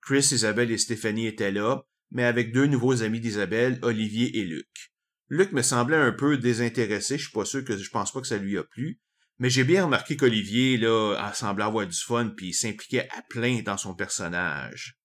Chris, 0.00 0.28
Isabelle 0.32 0.70
et 0.70 0.78
Stéphanie 0.78 1.26
étaient 1.26 1.52
là, 1.52 1.82
mais 2.10 2.24
avec 2.24 2.52
deux 2.52 2.66
nouveaux 2.66 3.02
amis 3.02 3.20
d'Isabelle, 3.20 3.78
Olivier 3.82 4.38
et 4.38 4.44
Luc. 4.44 4.92
Luc 5.28 5.52
me 5.52 5.62
semblait 5.62 5.96
un 5.96 6.12
peu 6.12 6.38
désintéressé, 6.38 7.18
je 7.18 7.24
suis 7.24 7.32
pas 7.32 7.44
sûr 7.44 7.64
que 7.64 7.76
je 7.76 7.90
pense 7.90 8.12
pas 8.12 8.20
que 8.20 8.26
ça 8.26 8.38
lui 8.38 8.56
a 8.56 8.64
plu, 8.64 9.00
mais 9.38 9.50
j'ai 9.50 9.64
bien 9.64 9.84
remarqué 9.84 10.16
qu'Olivier 10.16 10.78
là 10.78 11.32
semblait 11.34 11.64
avoir 11.64 11.86
du 11.86 11.96
fun 11.96 12.32
puis 12.36 12.52
s'impliquait 12.52 13.08
à 13.10 13.22
plein 13.28 13.60
dans 13.62 13.76
son 13.76 13.94
personnage. 13.94 14.98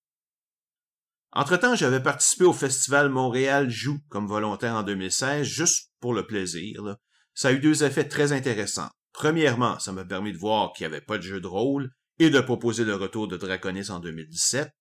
Entre-temps, 1.33 1.75
j'avais 1.75 2.01
participé 2.01 2.45
au 2.45 2.53
festival 2.53 3.09
Montréal 3.09 3.69
Joue 3.69 3.99
comme 4.09 4.27
volontaire 4.27 4.75
en 4.75 4.83
2016, 4.83 5.45
juste 5.45 5.91
pour 5.99 6.13
le 6.13 6.27
plaisir. 6.27 6.95
Ça 7.33 7.47
a 7.47 7.51
eu 7.51 7.59
deux 7.59 7.83
effets 7.83 8.07
très 8.07 8.31
intéressants. 8.31 8.89
Premièrement, 9.13 9.79
ça 9.79 9.91
m'a 9.91 10.05
permis 10.05 10.31
de 10.31 10.37
voir 10.37 10.73
qu'il 10.73 10.87
n'y 10.87 10.93
avait 10.93 11.03
pas 11.03 11.17
de 11.17 11.23
jeu 11.23 11.41
de 11.41 11.47
rôle 11.47 11.91
et 12.19 12.29
de 12.29 12.39
proposer 12.39 12.85
le 12.85 12.95
retour 12.95 13.27
de 13.27 13.37
Draconis 13.37 13.89
en 13.89 13.99
2017. 13.99 14.71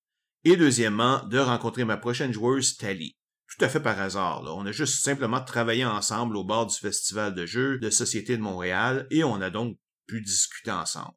Et 0.44 0.56
deuxièmement, 0.56 1.24
de 1.26 1.38
rencontrer 1.38 1.84
ma 1.84 1.96
prochaine 1.96 2.32
joueuse, 2.32 2.76
Tally 2.76 3.16
tout 3.52 3.64
à 3.64 3.68
fait 3.68 3.80
par 3.80 4.00
hasard. 4.00 4.42
On 4.56 4.64
a 4.64 4.72
juste 4.72 5.04
simplement 5.04 5.42
travaillé 5.42 5.84
ensemble 5.84 6.36
au 6.36 6.44
bord 6.44 6.66
du 6.66 6.76
Festival 6.76 7.34
de 7.34 7.44
jeux 7.44 7.78
de 7.78 7.90
Société 7.90 8.36
de 8.36 8.42
Montréal 8.42 9.06
et 9.10 9.24
on 9.24 9.40
a 9.40 9.50
donc 9.50 9.78
pu 10.06 10.22
discuter 10.22 10.70
ensemble. 10.70 11.14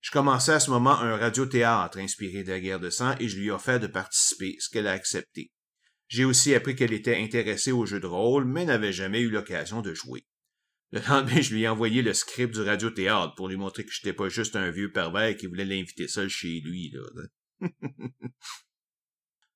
Je 0.00 0.10
commençais 0.10 0.52
à 0.52 0.60
ce 0.60 0.70
moment 0.70 0.98
un 0.98 1.16
radiothéâtre 1.16 1.98
inspiré 1.98 2.42
de 2.42 2.50
la 2.50 2.60
guerre 2.60 2.80
de 2.80 2.90
sang 2.90 3.14
et 3.20 3.28
je 3.28 3.38
lui 3.38 3.46
ai 3.46 3.50
offert 3.50 3.80
de 3.80 3.86
participer, 3.86 4.56
ce 4.58 4.70
qu'elle 4.70 4.86
a 4.86 4.92
accepté. 4.92 5.52
J'ai 6.08 6.24
aussi 6.24 6.54
appris 6.54 6.76
qu'elle 6.76 6.92
était 6.92 7.16
intéressée 7.16 7.72
aux 7.72 7.86
jeux 7.86 8.00
de 8.00 8.06
rôle, 8.06 8.44
mais 8.44 8.64
n'avait 8.64 8.92
jamais 8.92 9.20
eu 9.20 9.30
l'occasion 9.30 9.82
de 9.82 9.94
jouer. 9.94 10.26
Le 10.92 11.00
lendemain, 11.08 11.40
je 11.40 11.54
lui 11.54 11.62
ai 11.62 11.68
envoyé 11.68 12.02
le 12.02 12.14
script 12.14 12.54
du 12.54 12.62
radiothéâtre 12.62 13.34
pour 13.34 13.48
lui 13.48 13.56
montrer 13.56 13.84
que 13.84 13.92
j'étais 13.92 14.12
pas 14.12 14.28
juste 14.28 14.56
un 14.56 14.70
vieux 14.70 14.92
pervers 14.92 15.36
qui 15.36 15.46
voulait 15.46 15.64
l'inviter 15.64 16.06
seul 16.08 16.28
chez 16.28 16.60
lui, 16.60 16.90
là. 16.92 17.22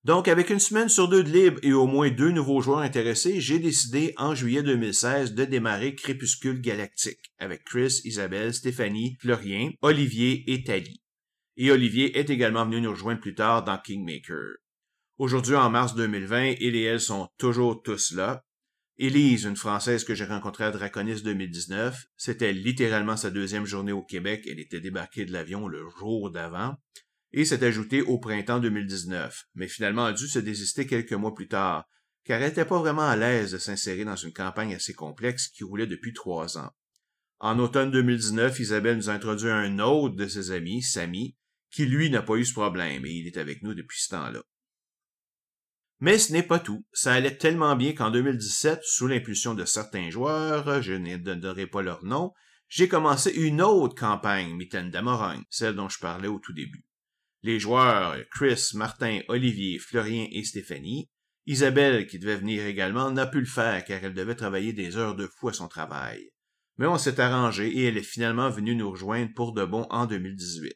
Donc, 0.05 0.29
avec 0.29 0.49
une 0.49 0.61
semaine 0.61 0.89
sur 0.89 1.09
deux 1.09 1.23
de 1.23 1.31
libre 1.31 1.59
et 1.63 1.75
au 1.75 1.87
moins 1.87 2.09
deux 2.11 2.31
nouveaux 2.31 2.63
joueurs 2.63 2.79
intéressés, 2.79 3.39
j'ai 3.39 3.59
décidé 3.59 4.15
en 4.17 4.35
juillet 4.35 4.63
2016 4.63 5.35
de 5.35 5.45
démarrer 5.45 5.95
Crépuscule 5.95 6.63
Galactique 6.63 7.35
avec 7.39 7.65
Chris, 7.65 8.01
Isabelle, 8.05 8.55
Stéphanie, 8.55 9.19
Florien, 9.21 9.73
Olivier 9.83 10.51
et 10.51 10.65
Tali. 10.65 11.03
Et 11.59 11.71
Olivier 11.71 12.19
est 12.19 12.31
également 12.31 12.65
venu 12.65 12.81
nous 12.81 12.93
rejoindre 12.93 13.21
plus 13.21 13.35
tard 13.35 13.63
dans 13.63 13.77
Kingmaker. 13.77 14.55
Aujourd'hui, 15.19 15.55
en 15.55 15.69
mars 15.69 15.95
2020, 15.95 16.55
il 16.61 16.77
et 16.77 16.85
elle 16.85 17.01
sont 17.01 17.29
toujours 17.37 17.83
tous 17.83 18.13
là. 18.13 18.43
Élise, 18.97 19.45
une 19.45 19.57
Française 19.57 20.05
que 20.05 20.15
j'ai 20.15 20.25
rencontrée 20.25 20.65
à 20.65 20.71
Draconis 20.71 21.23
2019, 21.23 22.07
c'était 22.17 22.55
littéralement 22.55 23.19
sa 23.19 23.31
deuxième 23.31 23.67
journée 23.67 23.93
au 23.93 24.03
Québec. 24.03 24.47
Elle 24.51 24.61
était 24.61 24.81
débarquée 24.81 25.27
de 25.27 25.33
l'avion 25.33 25.69
le 25.69 25.87
jour 25.99 26.31
d'avant 26.31 26.77
et 27.33 27.45
s'est 27.45 27.65
ajoutée 27.65 28.03
au 28.03 28.19
printemps 28.19 28.59
2019, 28.59 29.47
mais 29.55 29.69
finalement 29.69 30.07
a 30.07 30.13
dû 30.13 30.27
se 30.27 30.39
désister 30.39 30.87
quelques 30.87 31.13
mois 31.13 31.35
plus 31.35 31.49
tard, 31.49 31.89
car 32.25 32.41
elle 32.41 32.49
n'était 32.49 32.65
pas 32.65 32.79
vraiment 32.79 33.09
à 33.09 33.17
l'aise 33.17 33.53
de 33.53 33.59
s'insérer 33.59 34.05
dans 34.05 34.17
une 34.17 34.33
campagne 34.33 34.75
assez 34.75 34.95
complexe 34.95 35.49
qui 35.49 35.65
roulait 35.65 35.87
depuis 35.87 36.13
trois 36.13 36.59
ans. 36.59 36.71
En 37.39 37.59
automne 37.59 37.91
2019, 37.91 38.59
Isabelle 38.61 38.97
nous 38.97 39.09
a 39.09 39.15
introduit 39.15 39.49
un 39.49 39.79
autre 39.79 40.17
de 40.17 40.27
ses 40.27 40.51
amis, 40.51 40.83
Samy, 40.83 41.37
qui 41.71 41.87
lui 41.87 42.11
n'a 42.11 42.23
pas 42.23 42.37
eu 42.37 42.45
ce 42.45 42.53
problème 42.53 43.07
et 43.07 43.11
il 43.11 43.27
est 43.27 43.39
avec 43.39 43.63
nous 43.63 43.75
depuis 43.75 44.01
ce 44.01 44.11
temps-là. 44.11 44.43
Mais 46.01 46.19
ce 46.19 46.33
n'est 46.33 46.43
pas 46.43 46.59
tout. 46.59 46.85
Ça 46.93 47.13
allait 47.13 47.37
tellement 47.37 47.77
bien 47.77 47.93
qu'en 47.93 48.11
2017, 48.11 48.81
sous 48.83 49.07
l'impulsion 49.07 49.55
de 49.55 49.65
certains 49.65 50.11
joueurs, 50.11 50.83
je 50.83 50.95
ne 50.95 51.17
donnerai 51.17 51.67
pas 51.67 51.83
leur 51.83 52.05
nom, 52.05 52.33
j'ai 52.69 52.89
commencé 52.89 53.31
une 53.33 53.61
autre 53.61 53.95
campagne, 53.95 54.55
Mitaine 54.55 54.91
d'Amorogne, 54.91 55.43
celle 55.51 55.75
dont 55.75 55.89
je 55.89 55.99
parlais 55.99 56.29
au 56.29 56.39
tout 56.39 56.53
début. 56.53 56.85
Les 57.43 57.59
joueurs 57.59 58.17
Chris, 58.31 58.73
Martin, 58.75 59.21
Olivier, 59.29 59.79
Florien 59.79 60.27
et 60.31 60.45
Stéphanie. 60.45 61.09
Isabelle, 61.47 62.07
qui 62.07 62.19
devait 62.19 62.37
venir 62.37 62.67
également, 62.67 63.11
n'a 63.11 63.27
pu 63.27 63.41
le 63.41 63.47
faire 63.47 63.83
car 63.85 64.05
elle 64.05 64.15
devait 64.15 64.35
travailler 64.35 64.73
des 64.73 64.97
heures 64.97 65.17
de 65.17 65.27
fou 65.27 65.49
à 65.49 65.53
son 65.53 65.67
travail. 65.67 66.31
Mais 66.77 66.87
on 66.87 66.99
s'est 66.99 67.19
arrangé 67.19 67.69
et 67.69 67.87
elle 67.87 67.97
est 67.97 68.03
finalement 68.03 68.51
venue 68.51 68.75
nous 68.75 68.91
rejoindre 68.91 69.33
pour 69.35 69.53
de 69.53 69.65
bon 69.65 69.87
en 69.91 70.07
2018. 70.07 70.75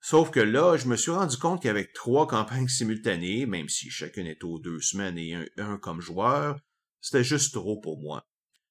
Sauf 0.00 0.30
que 0.30 0.40
là, 0.40 0.76
je 0.76 0.86
me 0.86 0.96
suis 0.96 1.12
rendu 1.12 1.38
compte 1.38 1.62
qu'avec 1.62 1.94
trois 1.94 2.26
campagnes 2.26 2.68
simultanées, 2.68 3.46
même 3.46 3.70
si 3.70 3.88
chacune 3.88 4.26
est 4.26 4.44
aux 4.44 4.58
deux 4.58 4.80
semaines 4.80 5.16
et 5.16 5.34
un, 5.34 5.46
un 5.56 5.78
comme 5.78 6.02
joueur, 6.02 6.60
c'était 7.00 7.24
juste 7.24 7.54
trop 7.54 7.80
pour 7.80 8.02
moi. 8.02 8.26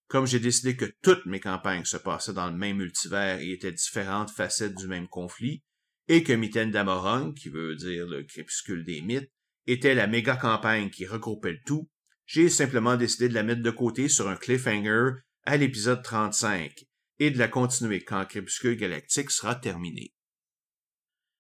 Comme 0.07 0.27
j'ai 0.27 0.39
décidé 0.39 0.77
que 0.77 0.85
toutes 1.01 1.25
mes 1.25 1.39
campagnes 1.39 1.85
se 1.85 1.97
passaient 1.97 2.33
dans 2.33 2.51
le 2.51 2.55
même 2.55 2.77
multivers 2.77 3.39
et 3.39 3.51
étaient 3.51 3.71
différentes 3.71 4.29
facettes 4.29 4.75
du 4.75 4.87
même 4.87 5.07
conflit, 5.07 5.63
et 6.07 6.23
que 6.23 6.65
d'Amorong, 6.65 7.33
qui 7.33 7.49
veut 7.49 7.75
dire 7.75 8.07
le 8.07 8.23
crépuscule 8.23 8.83
des 8.83 9.01
mythes, 9.01 9.31
était 9.67 9.95
la 9.95 10.07
méga 10.07 10.35
campagne 10.35 10.89
qui 10.89 11.05
regroupait 11.05 11.53
le 11.53 11.59
tout, 11.65 11.89
j'ai 12.25 12.49
simplement 12.49 12.95
décidé 12.95 13.29
de 13.29 13.33
la 13.33 13.43
mettre 13.43 13.61
de 13.61 13.71
côté 13.71 14.09
sur 14.09 14.27
un 14.27 14.35
cliffhanger 14.35 15.11
à 15.45 15.57
l'épisode 15.57 16.03
35 16.03 16.85
et 17.19 17.31
de 17.31 17.37
la 17.37 17.47
continuer 17.47 18.03
quand 18.03 18.25
Crépuscule 18.25 18.75
Galactique 18.75 19.31
sera 19.31 19.55
terminé. 19.55 20.13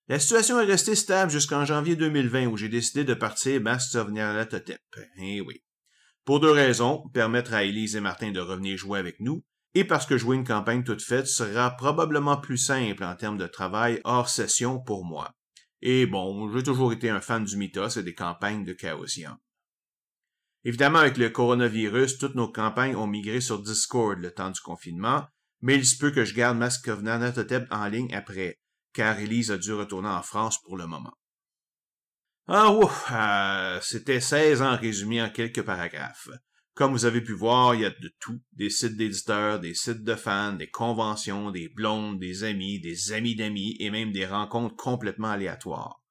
La 0.07 0.19
situation 0.19 0.59
est 0.59 0.65
restée 0.65 0.95
stable 0.95 1.31
jusqu'en 1.31 1.65
janvier 1.65 1.95
2020 1.95 2.47
où 2.47 2.57
j'ai 2.57 2.69
décidé 2.69 3.03
de 3.05 3.13
partir 3.13 3.61
Master 3.61 4.05
of 4.05 4.11
Nyarlathotep. 4.11 4.81
Eh 5.17 5.41
oui. 5.41 5.63
Pour 6.25 6.39
deux 6.39 6.51
raisons, 6.51 7.09
permettre 7.13 7.53
à 7.53 7.63
Elise 7.63 7.95
et 7.95 8.01
Martin 8.01 8.31
de 8.31 8.39
revenir 8.39 8.77
jouer 8.77 8.99
avec 8.99 9.19
nous, 9.19 9.43
et 9.75 9.85
parce 9.85 10.05
que 10.05 10.17
jouer 10.17 10.35
une 10.35 10.43
campagne 10.43 10.83
toute 10.83 11.01
faite 11.01 11.27
sera 11.27 11.71
probablement 11.71 12.37
plus 12.37 12.57
simple 12.57 13.03
en 13.03 13.15
termes 13.15 13.37
de 13.37 13.47
travail 13.47 13.99
hors 14.03 14.29
session 14.29 14.79
pour 14.79 15.05
moi. 15.05 15.31
Et 15.81 16.05
bon, 16.05 16.51
j'ai 16.53 16.63
toujours 16.63 16.93
été 16.93 17.09
un 17.09 17.21
fan 17.21 17.43
du 17.43 17.57
mythos 17.57 17.97
et 17.97 18.03
des 18.03 18.13
campagnes 18.13 18.63
de 18.63 18.75
Chaosium. 18.79 19.37
Évidemment, 20.63 20.99
avec 20.99 21.17
le 21.17 21.29
coronavirus, 21.29 22.17
toutes 22.17 22.35
nos 22.35 22.47
campagnes 22.47 22.95
ont 22.95 23.07
migré 23.07 23.41
sur 23.41 23.61
Discord 23.61 24.17
le 24.17 24.31
temps 24.31 24.51
du 24.51 24.61
confinement, 24.61 25.27
mais 25.61 25.75
il 25.75 25.85
se 25.85 25.97
peut 25.97 26.11
que 26.11 26.23
je 26.23 26.35
garde 26.35 26.57
Mask 26.57 26.87
of 26.87 26.99
en 27.71 27.87
ligne 27.87 28.15
après, 28.15 28.59
car 28.93 29.19
Elise 29.19 29.51
a 29.51 29.57
dû 29.57 29.73
retourner 29.73 30.07
en 30.07 30.21
France 30.21 30.61
pour 30.61 30.77
le 30.77 30.87
moment. 30.87 31.13
Ah 32.47 32.71
ouf, 32.71 33.09
euh, 33.11 33.79
c'était 33.81 34.19
16 34.19 34.61
ans 34.61 34.77
résumé 34.77 35.21
en 35.21 35.29
quelques 35.29 35.63
paragraphes. 35.63 36.29
Comme 36.75 36.91
vous 36.91 37.05
avez 37.05 37.21
pu 37.21 37.33
voir, 37.33 37.75
il 37.75 37.81
y 37.81 37.85
a 37.85 37.91
de 37.91 38.11
tout. 38.19 38.41
Des 38.53 38.71
sites 38.71 38.97
d'éditeurs, 38.97 39.59
des 39.59 39.75
sites 39.75 40.03
de 40.03 40.15
fans, 40.15 40.53
des 40.53 40.69
conventions, 40.69 41.51
des 41.51 41.69
blondes, 41.69 42.19
des 42.19 42.43
amis, 42.43 42.79
des 42.79 43.11
amis 43.11 43.35
d'amis 43.35 43.77
et 43.79 43.91
même 43.91 44.11
des 44.11 44.25
rencontres 44.25 44.75
complètement 44.75 45.29
aléatoires. 45.29 46.01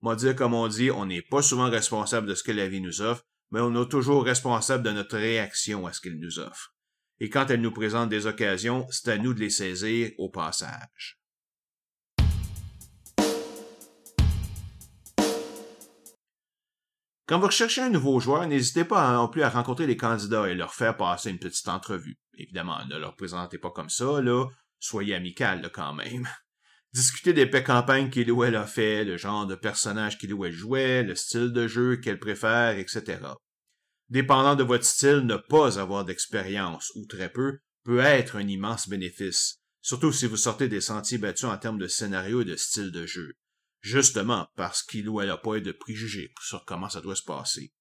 Moi 0.00 0.16
dire 0.16 0.34
comme 0.34 0.54
on 0.54 0.68
dit, 0.68 0.90
on 0.90 1.04
n'est 1.04 1.22
pas 1.22 1.42
souvent 1.42 1.68
responsable 1.68 2.26
de 2.26 2.34
ce 2.34 2.42
que 2.42 2.52
la 2.52 2.68
vie 2.68 2.80
nous 2.80 3.02
offre, 3.02 3.24
mais 3.50 3.60
on 3.60 3.82
est 3.82 3.88
toujours 3.88 4.24
responsable 4.24 4.84
de 4.84 4.90
notre 4.90 5.18
réaction 5.18 5.86
à 5.86 5.92
ce 5.92 6.00
qu'elle 6.00 6.18
nous 6.18 6.38
offre. 6.38 6.74
Et 7.20 7.28
quand 7.28 7.50
elle 7.50 7.60
nous 7.60 7.72
présente 7.72 8.08
des 8.08 8.26
occasions, 8.26 8.86
c'est 8.90 9.10
à 9.10 9.18
nous 9.18 9.34
de 9.34 9.40
les 9.40 9.50
saisir 9.50 10.10
au 10.18 10.30
passage. 10.30 11.18
Quand 17.26 17.40
vous 17.40 17.46
recherchez 17.46 17.80
un 17.80 17.90
nouveau 17.90 18.20
joueur, 18.20 18.46
n'hésitez 18.46 18.84
pas 18.84 19.14
non 19.14 19.26
plus 19.26 19.42
à 19.42 19.50
rencontrer 19.50 19.88
les 19.88 19.96
candidats 19.96 20.48
et 20.48 20.54
leur 20.54 20.74
faire 20.74 20.96
passer 20.96 21.30
une 21.30 21.40
petite 21.40 21.66
entrevue. 21.66 22.20
Évidemment, 22.38 22.84
ne 22.86 22.96
leur 22.96 23.16
présentez 23.16 23.58
pas 23.58 23.72
comme 23.72 23.90
ça, 23.90 24.22
là. 24.22 24.46
Soyez 24.78 25.16
amical, 25.16 25.68
quand 25.72 25.92
même. 25.92 26.28
Discutez 26.92 27.32
des 27.32 27.50
campagnes 27.64 28.10
qu'il 28.10 28.30
ou 28.30 28.44
elle 28.44 28.54
a 28.54 28.64
fait, 28.64 29.04
le 29.04 29.16
genre 29.16 29.44
de 29.44 29.56
personnage 29.56 30.18
qu'il 30.18 30.32
ou 30.34 30.44
elle 30.44 30.52
jouait, 30.52 31.02
le 31.02 31.16
style 31.16 31.52
de 31.52 31.66
jeu 31.66 31.96
qu'elle 31.96 32.20
préfère, 32.20 32.78
etc. 32.78 33.18
Dépendant 34.08 34.54
de 34.54 34.62
votre 34.62 34.84
style, 34.84 35.22
ne 35.26 35.36
pas 35.36 35.80
avoir 35.80 36.04
d'expérience, 36.04 36.92
ou 36.94 37.06
très 37.06 37.32
peu, 37.32 37.58
peut 37.82 37.98
être 37.98 38.36
un 38.36 38.46
immense 38.46 38.88
bénéfice, 38.88 39.58
surtout 39.82 40.12
si 40.12 40.26
vous 40.26 40.36
sortez 40.36 40.68
des 40.68 40.80
sentiers 40.80 41.18
battus 41.18 41.46
en 41.46 41.58
termes 41.58 41.78
de 41.78 41.88
scénario 41.88 42.42
et 42.42 42.44
de 42.44 42.56
style 42.56 42.92
de 42.92 43.04
jeu 43.04 43.34
justement 43.80 44.48
parce 44.56 44.82
qu'il 44.82 45.08
ou 45.08 45.20
elle 45.20 45.28
n'a 45.28 45.36
pas 45.36 45.60
de 45.60 45.72
préjugés 45.72 46.32
sur 46.40 46.64
comment 46.64 46.88
ça 46.88 47.00
doit 47.00 47.16
se 47.16 47.22
passer. 47.22 47.72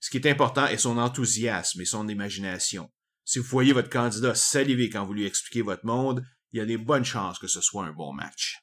Ce 0.00 0.10
qui 0.10 0.18
est 0.18 0.30
important 0.30 0.66
est 0.66 0.78
son 0.78 0.98
enthousiasme 0.98 1.80
et 1.80 1.86
son 1.86 2.08
imagination. 2.08 2.90
Si 3.24 3.38
vous 3.38 3.46
voyez 3.46 3.72
votre 3.72 3.88
candidat 3.88 4.34
saliver 4.34 4.90
quand 4.90 5.04
vous 5.04 5.14
lui 5.14 5.26
expliquez 5.26 5.62
votre 5.62 5.86
monde, 5.86 6.24
il 6.52 6.58
y 6.58 6.60
a 6.60 6.66
des 6.66 6.76
bonnes 6.76 7.04
chances 7.04 7.38
que 7.38 7.46
ce 7.46 7.60
soit 7.60 7.86
un 7.86 7.92
bon 7.92 8.12
match. 8.12 8.60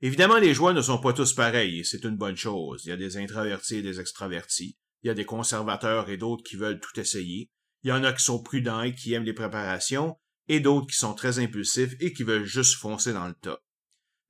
Évidemment, 0.00 0.38
les 0.38 0.54
joueurs 0.54 0.74
ne 0.74 0.82
sont 0.82 1.00
pas 1.00 1.12
tous 1.12 1.32
pareils 1.34 1.80
et 1.80 1.84
c'est 1.84 2.04
une 2.04 2.16
bonne 2.16 2.36
chose. 2.36 2.82
Il 2.84 2.88
y 2.88 2.92
a 2.92 2.96
des 2.96 3.16
introvertis 3.16 3.76
et 3.76 3.82
des 3.82 4.00
extravertis. 4.00 4.76
Il 5.02 5.08
y 5.08 5.10
a 5.10 5.14
des 5.14 5.24
conservateurs 5.24 6.10
et 6.10 6.16
d'autres 6.16 6.44
qui 6.44 6.56
veulent 6.56 6.80
tout 6.80 6.98
essayer. 6.98 7.50
Il 7.82 7.90
y 7.90 7.92
en 7.92 8.04
a 8.04 8.12
qui 8.12 8.24
sont 8.24 8.42
prudents 8.42 8.82
et 8.82 8.94
qui 8.94 9.12
aiment 9.12 9.24
les 9.24 9.32
préparations 9.32 10.18
et 10.48 10.60
d'autres 10.60 10.86
qui 10.86 10.96
sont 10.96 11.14
très 11.14 11.38
impulsifs 11.38 11.94
et 12.00 12.12
qui 12.12 12.22
veulent 12.22 12.44
juste 12.44 12.76
foncer 12.76 13.12
dans 13.12 13.26
le 13.26 13.34
tas. 13.34 13.60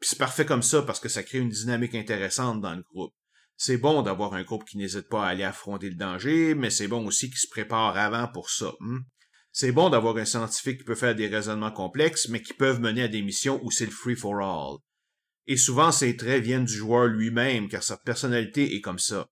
Puis 0.00 0.10
c'est 0.10 0.18
parfait 0.18 0.46
comme 0.46 0.62
ça 0.62 0.82
parce 0.82 1.00
que 1.00 1.08
ça 1.08 1.22
crée 1.22 1.38
une 1.38 1.48
dynamique 1.48 1.94
intéressante 1.94 2.60
dans 2.60 2.74
le 2.74 2.82
groupe. 2.82 3.14
C'est 3.56 3.78
bon 3.78 4.02
d'avoir 4.02 4.34
un 4.34 4.42
groupe 4.42 4.64
qui 4.64 4.76
n'hésite 4.76 5.08
pas 5.08 5.24
à 5.24 5.28
aller 5.28 5.44
affronter 5.44 5.88
le 5.88 5.94
danger, 5.96 6.54
mais 6.54 6.68
c'est 6.68 6.88
bon 6.88 7.06
aussi 7.06 7.30
qu'il 7.30 7.38
se 7.38 7.48
prépare 7.48 7.96
avant 7.96 8.28
pour 8.28 8.50
ça. 8.50 8.72
Hmm? 8.80 9.00
C'est 9.50 9.72
bon 9.72 9.88
d'avoir 9.88 10.18
un 10.18 10.26
scientifique 10.26 10.78
qui 10.78 10.84
peut 10.84 10.94
faire 10.94 11.14
des 11.14 11.28
raisonnements 11.28 11.72
complexes, 11.72 12.28
mais 12.28 12.42
qui 12.42 12.52
peuvent 12.52 12.80
mener 12.80 13.04
à 13.04 13.08
des 13.08 13.22
missions 13.22 13.58
où 13.64 13.70
c'est 13.70 13.86
le 13.86 13.90
free 13.90 14.14
for 14.14 14.38
all. 14.42 14.78
Et 15.46 15.56
souvent, 15.56 15.92
ces 15.92 16.14
traits 16.16 16.42
viennent 16.42 16.66
du 16.66 16.74
joueur 16.74 17.06
lui-même, 17.06 17.68
car 17.68 17.82
sa 17.82 17.96
personnalité 17.96 18.74
est 18.74 18.82
comme 18.82 18.98
ça. 18.98 19.30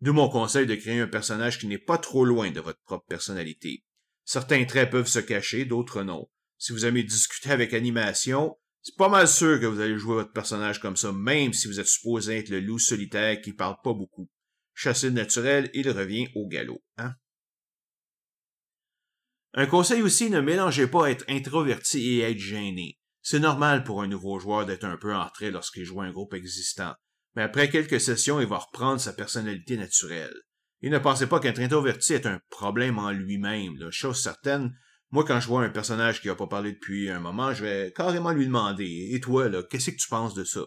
D'où 0.00 0.12
mon 0.12 0.28
conseil 0.28 0.66
de 0.66 0.76
créer 0.76 1.00
un 1.00 1.08
personnage 1.08 1.58
qui 1.58 1.66
n'est 1.66 1.78
pas 1.78 1.98
trop 1.98 2.24
loin 2.24 2.52
de 2.52 2.60
votre 2.60 2.80
propre 2.84 3.06
personnalité. 3.08 3.84
Certains 4.24 4.64
traits 4.64 4.90
peuvent 4.90 5.08
se 5.08 5.18
cacher, 5.18 5.64
d'autres 5.64 6.02
non. 6.02 6.28
Si 6.58 6.72
vous 6.72 6.86
aimez 6.86 7.02
discuter 7.02 7.50
avec 7.50 7.74
animation, 7.74 8.56
c'est 8.84 8.96
pas 8.96 9.08
mal 9.08 9.26
sûr 9.26 9.58
que 9.58 9.64
vous 9.64 9.80
allez 9.80 9.96
jouer 9.96 10.16
votre 10.16 10.32
personnage 10.32 10.78
comme 10.78 10.96
ça, 10.96 11.10
même 11.10 11.54
si 11.54 11.68
vous 11.68 11.80
êtes 11.80 11.86
supposé 11.86 12.36
être 12.36 12.50
le 12.50 12.60
loup 12.60 12.78
solitaire 12.78 13.40
qui 13.40 13.54
parle 13.54 13.76
pas 13.82 13.94
beaucoup. 13.94 14.28
Chassé 14.74 15.10
naturel, 15.10 15.70
il 15.72 15.90
revient 15.90 16.28
au 16.34 16.46
galop, 16.46 16.84
hein? 16.98 17.14
Un 19.54 19.66
conseil 19.66 20.02
aussi, 20.02 20.28
ne 20.28 20.40
mélangez 20.40 20.86
pas 20.86 21.10
être 21.10 21.24
introverti 21.28 22.18
et 22.18 22.20
être 22.20 22.38
gêné. 22.38 22.98
C'est 23.22 23.38
normal 23.38 23.84
pour 23.84 24.02
un 24.02 24.08
nouveau 24.08 24.38
joueur 24.38 24.66
d'être 24.66 24.84
un 24.84 24.98
peu 24.98 25.14
entré 25.14 25.50
lorsqu'il 25.50 25.84
joue 25.84 26.02
un 26.02 26.12
groupe 26.12 26.34
existant, 26.34 26.94
mais 27.36 27.42
après 27.42 27.70
quelques 27.70 28.00
sessions, 28.00 28.38
il 28.38 28.46
va 28.46 28.58
reprendre 28.58 29.00
sa 29.00 29.14
personnalité 29.14 29.78
naturelle. 29.78 30.34
Et 30.82 30.90
ne 30.90 30.98
pensez 30.98 31.26
pas 31.26 31.40
qu'être 31.40 31.60
introverti 31.60 32.12
est 32.12 32.26
un 32.26 32.40
problème 32.50 32.98
en 32.98 33.12
lui-même. 33.12 33.90
Chose 33.90 34.22
certaine, 34.22 34.76
moi, 35.14 35.24
quand 35.24 35.38
je 35.38 35.46
vois 35.46 35.62
un 35.62 35.70
personnage 35.70 36.20
qui 36.20 36.28
a 36.28 36.34
pas 36.34 36.48
parlé 36.48 36.72
depuis 36.72 37.08
un 37.08 37.20
moment, 37.20 37.54
je 37.54 37.64
vais 37.64 37.92
carrément 37.92 38.32
lui 38.32 38.46
demander 38.46 39.10
Et 39.12 39.20
toi, 39.20 39.48
là, 39.48 39.62
qu'est-ce 39.62 39.92
que 39.92 39.96
tu 39.96 40.08
penses 40.08 40.34
de 40.34 40.42
ça? 40.42 40.62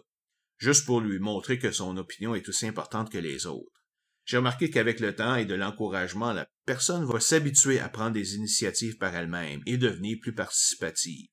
Juste 0.56 0.86
pour 0.86 1.02
lui 1.02 1.18
montrer 1.18 1.58
que 1.58 1.70
son 1.70 1.98
opinion 1.98 2.34
est 2.34 2.48
aussi 2.48 2.66
importante 2.66 3.12
que 3.12 3.18
les 3.18 3.44
autres. 3.44 3.84
J'ai 4.24 4.38
remarqué 4.38 4.70
qu'avec 4.70 5.00
le 5.00 5.14
temps 5.14 5.34
et 5.34 5.44
de 5.44 5.54
l'encouragement, 5.54 6.32
la 6.32 6.48
personne 6.64 7.04
va 7.04 7.20
s'habituer 7.20 7.78
à 7.78 7.90
prendre 7.90 8.12
des 8.12 8.36
initiatives 8.36 8.96
par 8.96 9.14
elle-même 9.14 9.60
et 9.66 9.76
devenir 9.76 10.16
plus 10.22 10.34
participative. 10.34 11.28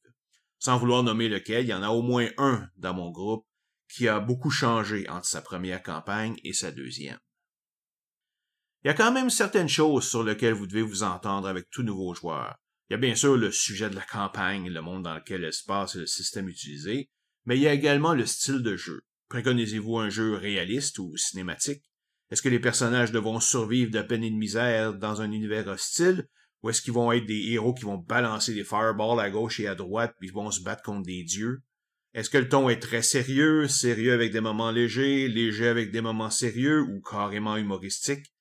Sans 0.60 0.78
vouloir 0.78 1.02
nommer 1.02 1.30
lequel, 1.30 1.64
il 1.64 1.70
y 1.70 1.74
en 1.74 1.84
a 1.84 1.92
au 1.92 2.02
moins 2.02 2.28
un 2.38 2.68
dans 2.76 2.94
mon 2.94 3.12
groupe 3.12 3.46
qui 3.88 4.10
a 4.10 4.20
beaucoup 4.20 4.52
changé 4.52 5.08
entre 5.08 5.28
sa 5.28 5.42
première 5.42 5.84
campagne 5.84 6.36
et 6.44 6.52
sa 6.52 6.70
deuxième. 6.70 7.20
Il 8.84 8.90
y 8.90 8.92
a 8.92 8.94
quand 8.94 9.14
même 9.14 9.30
certaines 9.30 9.70
choses 9.70 10.06
sur 10.06 10.22
lesquelles 10.22 10.54
vous 10.54 10.68
devez 10.68 10.82
vous 10.82 11.04
entendre 11.04 11.48
avec 11.48 11.70
tout 11.70 11.84
nouveau 11.84 12.14
joueur. 12.14 12.58
Il 12.90 12.94
y 12.94 12.96
a 12.96 12.98
bien 12.98 13.16
sûr 13.16 13.36
le 13.36 13.52
sujet 13.52 13.90
de 13.90 13.96
la 13.96 14.02
campagne, 14.02 14.70
le 14.70 14.82
monde 14.82 15.04
dans 15.04 15.16
lequel 15.16 15.44
elle 15.44 15.54
se 15.54 15.98
et 15.98 16.02
le 16.02 16.06
système 16.06 16.48
utilisé, 16.48 17.10
mais 17.46 17.58
il 17.58 17.64
y 17.64 17.68
a 17.68 17.74
également 17.74 18.14
le 18.14 18.26
style 18.26 18.62
de 18.62 18.76
jeu. 18.76 19.02
Préconisez-vous 19.30 19.98
un 19.98 20.10
jeu 20.10 20.36
réaliste 20.36 21.00
ou 21.00 21.18
cinématique? 21.18 21.84
Est-ce 22.30 22.44
que 22.44 22.50
les 22.50 22.60
personnages 22.60 23.12
devront 23.12 23.40
survivre 23.40 23.92
de 23.92 24.02
peine 24.02 24.24
et 24.24 24.30
de 24.30 24.36
misère 24.36 24.94
dans 24.94 25.22
un 25.22 25.32
univers 25.32 25.68
hostile? 25.68 26.28
Ou 26.62 26.70
est-ce 26.70 26.82
qu'ils 26.82 26.94
vont 26.94 27.12
être 27.12 27.26
des 27.26 27.52
héros 27.52 27.74
qui 27.74 27.86
vont 27.86 27.98
balancer 27.98 28.54
des 28.54 28.64
fireballs 28.64 29.20
à 29.20 29.30
gauche 29.30 29.60
et 29.60 29.68
à 29.68 29.76
droite 29.76 30.16
puis 30.20 30.30
vont 30.30 30.52
se 30.52 30.62
battre 30.62 30.84
contre 30.84 31.04
des 31.04 31.24
dieux? 31.24 31.64
Est-ce 32.14 32.30
que 32.30 32.38
le 32.38 32.50
ton 32.50 32.70
est 32.70 32.80
très 32.80 33.02
sérieux, 33.02 33.68
sérieux 33.68 34.14
avec 34.14 34.32
des 34.32 34.42
moments 34.42 34.72
légers, 34.72 35.28
léger 35.28 35.68
avec 35.68 35.92
des 35.92 36.02
moments 36.02 36.30
sérieux 36.30 36.82
ou 36.82 37.02
carrément 37.02 37.58
humoristiques? 37.58 38.35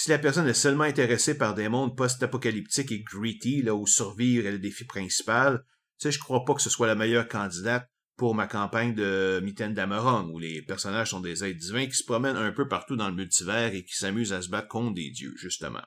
Si 0.00 0.10
la 0.10 0.18
personne 0.20 0.46
est 0.46 0.54
seulement 0.54 0.84
intéressée 0.84 1.36
par 1.36 1.54
des 1.54 1.68
mondes 1.68 1.96
post-apocalyptiques 1.96 2.92
et 2.92 3.02
gritty, 3.02 3.62
là 3.62 3.74
où 3.74 3.84
survivre 3.84 4.46
est 4.46 4.52
le 4.52 4.60
défi 4.60 4.84
principal, 4.84 5.64
tu 5.98 6.04
sais, 6.04 6.12
je 6.12 6.20
crois 6.20 6.44
pas 6.44 6.54
que 6.54 6.62
ce 6.62 6.70
soit 6.70 6.86
la 6.86 6.94
meilleure 6.94 7.26
candidate 7.26 7.90
pour 8.16 8.36
ma 8.36 8.46
campagne 8.46 8.94
de 8.94 9.40
Mitaine 9.42 9.74
d'Ameron, 9.74 10.30
où 10.32 10.38
les 10.38 10.62
personnages 10.62 11.10
sont 11.10 11.18
des 11.18 11.42
êtres 11.42 11.58
divins 11.58 11.86
qui 11.86 11.96
se 11.96 12.04
promènent 12.04 12.36
un 12.36 12.52
peu 12.52 12.68
partout 12.68 12.94
dans 12.94 13.08
le 13.08 13.16
multivers 13.16 13.74
et 13.74 13.84
qui 13.84 13.96
s'amusent 13.96 14.32
à 14.32 14.40
se 14.40 14.50
battre 14.50 14.68
contre 14.68 14.94
des 14.94 15.10
dieux, 15.10 15.34
justement. 15.36 15.82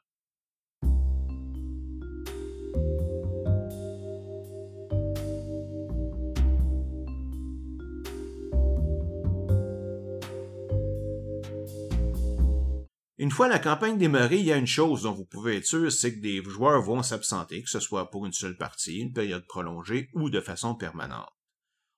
Une 13.22 13.30
fois 13.30 13.48
la 13.48 13.60
campagne 13.60 14.00
démarrée, 14.00 14.40
il 14.40 14.46
y 14.48 14.52
a 14.52 14.58
une 14.58 14.66
chose 14.66 15.04
dont 15.04 15.12
vous 15.12 15.26
pouvez 15.26 15.58
être 15.58 15.68
sûr, 15.68 15.92
c'est 15.92 16.16
que 16.16 16.22
des 16.22 16.44
joueurs 16.44 16.82
vont 16.82 17.04
s'absenter, 17.04 17.62
que 17.62 17.70
ce 17.70 17.80
soit 17.80 18.10
pour 18.10 18.26
une 18.26 18.34
seule 18.34 18.58
partie, 18.58 18.98
une 18.98 19.14
période 19.14 19.46
prolongée 19.46 20.10
ou 20.16 20.32
de 20.32 20.42
façon 20.42 20.74
permanente. 20.74 21.30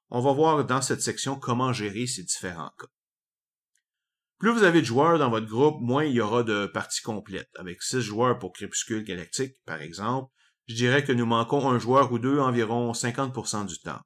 On 0.10 0.19
va 0.19 0.34
voir 0.34 0.65
dans 0.65 0.82
cette 0.82 1.02
section 1.02 1.38
comment 1.38 1.71
gérer 1.71 2.08
ces 2.08 2.24
différents 2.24 2.74
cas. 2.78 2.88
Plus 4.38 4.52
vous 4.52 4.63
avez 4.63 4.82
de 4.82 4.86
joueurs 4.86 5.17
dans 5.17 5.30
votre 5.30 5.47
groupe, 5.47 5.80
moins 5.80 6.04
il 6.04 6.12
y 6.12 6.19
aura 6.19 6.43
de 6.43 6.65
parties 6.65 7.02
complètes. 7.02 7.56
Avec 7.58 7.82
six 7.82 8.02
joueurs 8.02 8.38
pour 8.38 8.52
Crépuscule 8.52 9.06
Galactique, 9.06 9.56
par 9.65 9.82
exemple, 9.82 10.30
je 10.67 10.76
dirais 10.76 11.06
que 11.06 11.13
nous 11.13 11.26
manquons 11.26 11.69
un 11.69 11.80
joueur 11.80 12.12
ou 12.12 12.19
deux 12.19 12.39
environ 12.39 12.91
50% 12.91 13.65
du 13.65 13.80
temps. 13.80 14.02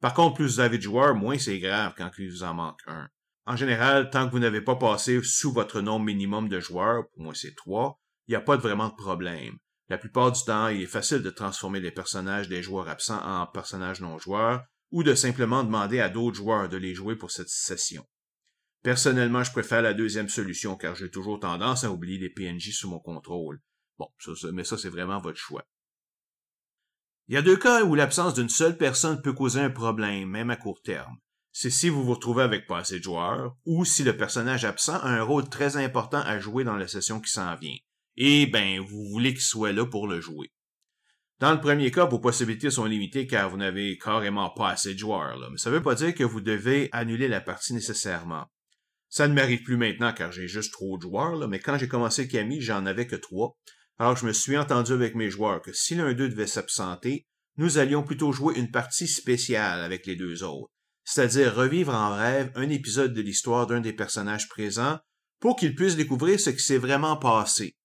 Par 0.00 0.14
contre, 0.14 0.36
plus 0.36 0.44
vous 0.44 0.60
avez 0.60 0.78
de 0.78 0.84
joueurs, 0.84 1.16
moins 1.16 1.36
c'est 1.36 1.58
grave 1.58 1.94
quand 1.98 2.12
il 2.18 2.30
vous 2.30 2.44
en 2.44 2.54
manque 2.54 2.80
un. 2.86 3.08
En 3.46 3.56
général, 3.56 4.10
tant 4.10 4.26
que 4.26 4.32
vous 4.32 4.38
n'avez 4.38 4.60
pas 4.60 4.76
passé 4.76 5.20
sous 5.22 5.52
votre 5.52 5.80
nombre 5.80 6.04
minimum 6.04 6.48
de 6.48 6.60
joueurs, 6.60 7.08
pour 7.10 7.22
moi 7.22 7.34
c'est 7.34 7.54
trois, 7.54 8.00
il 8.26 8.32
n'y 8.32 8.36
a 8.36 8.40
pas 8.40 8.56
vraiment 8.56 8.88
de 8.88 8.94
problème. 8.94 9.56
La 9.88 9.98
plupart 9.98 10.30
du 10.30 10.40
temps, 10.44 10.68
il 10.68 10.82
est 10.82 10.86
facile 10.86 11.22
de 11.22 11.30
transformer 11.30 11.80
les 11.80 11.90
personnages 11.90 12.48
des 12.48 12.62
joueurs 12.62 12.88
absents 12.88 13.20
en 13.24 13.46
personnages 13.46 14.00
non 14.00 14.18
joueurs, 14.18 14.62
ou 14.92 15.02
de 15.02 15.14
simplement 15.14 15.64
demander 15.64 16.00
à 16.00 16.08
d'autres 16.08 16.36
joueurs 16.36 16.68
de 16.68 16.76
les 16.76 16.94
jouer 16.94 17.16
pour 17.16 17.30
cette 17.30 17.48
session. 17.48 18.06
Personnellement, 18.82 19.42
je 19.42 19.52
préfère 19.52 19.82
la 19.82 19.94
deuxième 19.94 20.28
solution 20.28 20.76
car 20.76 20.94
j'ai 20.94 21.10
toujours 21.10 21.40
tendance 21.40 21.84
à 21.84 21.90
oublier 21.90 22.18
les 22.18 22.30
PNJ 22.30 22.70
sous 22.72 22.88
mon 22.88 22.98
contrôle. 22.98 23.60
Bon, 23.98 24.08
mais 24.52 24.64
ça 24.64 24.78
c'est 24.78 24.88
vraiment 24.88 25.20
votre 25.20 25.38
choix. 25.38 25.64
Il 27.28 27.34
y 27.34 27.38
a 27.38 27.42
deux 27.42 27.56
cas 27.56 27.84
où 27.84 27.94
l'absence 27.94 28.34
d'une 28.34 28.48
seule 28.48 28.76
personne 28.76 29.20
peut 29.22 29.32
causer 29.32 29.60
un 29.60 29.70
problème, 29.70 30.28
même 30.28 30.50
à 30.50 30.56
court 30.56 30.80
terme 30.82 31.18
c'est 31.52 31.70
si 31.70 31.88
vous 31.88 32.04
vous 32.04 32.14
retrouvez 32.14 32.42
avec 32.42 32.66
pas 32.66 32.78
assez 32.78 32.98
de 32.98 33.04
joueurs, 33.04 33.56
ou 33.66 33.84
si 33.84 34.04
le 34.04 34.16
personnage 34.16 34.64
absent 34.64 34.94
a 35.00 35.08
un 35.08 35.22
rôle 35.22 35.48
très 35.48 35.76
important 35.76 36.20
à 36.20 36.38
jouer 36.38 36.64
dans 36.64 36.76
la 36.76 36.88
session 36.88 37.20
qui 37.20 37.30
s'en 37.30 37.54
vient. 37.56 37.76
Et 38.16 38.46
ben, 38.46 38.80
vous 38.80 39.04
voulez 39.08 39.32
qu'il 39.32 39.42
soit 39.42 39.72
là 39.72 39.84
pour 39.84 40.06
le 40.06 40.20
jouer. 40.20 40.52
Dans 41.40 41.52
le 41.52 41.60
premier 41.60 41.90
cas, 41.90 42.04
vos 42.04 42.18
possibilités 42.18 42.70
sont 42.70 42.84
limitées 42.84 43.26
car 43.26 43.48
vous 43.48 43.56
n'avez 43.56 43.96
carrément 43.98 44.50
pas 44.50 44.70
assez 44.70 44.94
de 44.94 44.98
joueurs, 44.98 45.38
là. 45.38 45.48
mais 45.50 45.58
ça 45.58 45.70
veut 45.70 45.82
pas 45.82 45.94
dire 45.94 46.14
que 46.14 46.22
vous 46.22 46.40
devez 46.40 46.88
annuler 46.92 47.28
la 47.28 47.40
partie 47.40 47.72
nécessairement. 47.72 48.46
Ça 49.08 49.26
ne 49.26 49.34
m'arrive 49.34 49.62
plus 49.62 49.76
maintenant 49.76 50.12
car 50.12 50.30
j'ai 50.30 50.46
juste 50.46 50.72
trop 50.72 50.98
de 50.98 51.02
joueurs, 51.02 51.48
mais 51.48 51.58
quand 51.58 51.78
j'ai 51.78 51.88
commencé 51.88 52.28
Camille, 52.28 52.60
j'en 52.60 52.86
avais 52.86 53.06
que 53.06 53.16
trois. 53.16 53.56
Alors 53.98 54.16
je 54.16 54.26
me 54.26 54.32
suis 54.32 54.56
entendu 54.56 54.92
avec 54.92 55.14
mes 55.14 55.30
joueurs 55.30 55.62
que 55.62 55.72
si 55.72 55.94
l'un 55.94 56.12
d'eux 56.12 56.28
devait 56.28 56.46
s'absenter, 56.46 57.26
nous 57.56 57.78
allions 57.78 58.02
plutôt 58.02 58.32
jouer 58.32 58.58
une 58.58 58.70
partie 58.70 59.08
spéciale 59.08 59.80
avec 59.80 60.06
les 60.06 60.16
deux 60.16 60.44
autres 60.44 60.70
c'est-à-dire 61.10 61.56
revivre 61.56 61.92
en 61.92 62.14
rêve 62.14 62.52
un 62.54 62.70
épisode 62.70 63.12
de 63.12 63.20
l'histoire 63.20 63.66
d'un 63.66 63.80
des 63.80 63.92
personnages 63.92 64.48
présents 64.48 65.00
pour 65.40 65.56
qu'ils 65.56 65.74
puissent 65.74 65.96
découvrir 65.96 66.38
ce 66.38 66.50
qui 66.50 66.62
s'est 66.62 66.78
vraiment 66.78 67.16
passé. 67.16 67.76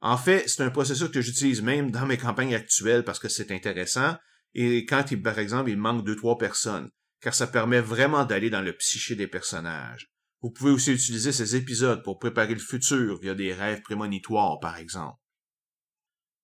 En 0.00 0.16
fait, 0.16 0.48
c'est 0.48 0.64
un 0.64 0.70
processus 0.70 1.08
que 1.10 1.20
j'utilise 1.20 1.62
même 1.62 1.92
dans 1.92 2.04
mes 2.04 2.16
campagnes 2.16 2.56
actuelles 2.56 3.04
parce 3.04 3.20
que 3.20 3.28
c'est 3.28 3.52
intéressant 3.52 4.16
et 4.54 4.84
quand, 4.86 5.04
par 5.22 5.38
exemple, 5.38 5.70
il 5.70 5.76
manque 5.76 6.04
deux, 6.04 6.16
trois 6.16 6.36
personnes, 6.36 6.90
car 7.20 7.32
ça 7.32 7.46
permet 7.46 7.80
vraiment 7.80 8.24
d'aller 8.24 8.50
dans 8.50 8.62
le 8.62 8.76
psyché 8.76 9.14
des 9.14 9.28
personnages. 9.28 10.10
Vous 10.40 10.50
pouvez 10.50 10.72
aussi 10.72 10.92
utiliser 10.92 11.30
ces 11.30 11.54
épisodes 11.54 12.02
pour 12.02 12.18
préparer 12.18 12.54
le 12.54 12.60
futur 12.60 13.20
via 13.20 13.34
des 13.36 13.54
rêves 13.54 13.82
prémonitoires, 13.82 14.58
par 14.58 14.78
exemple. 14.78 15.18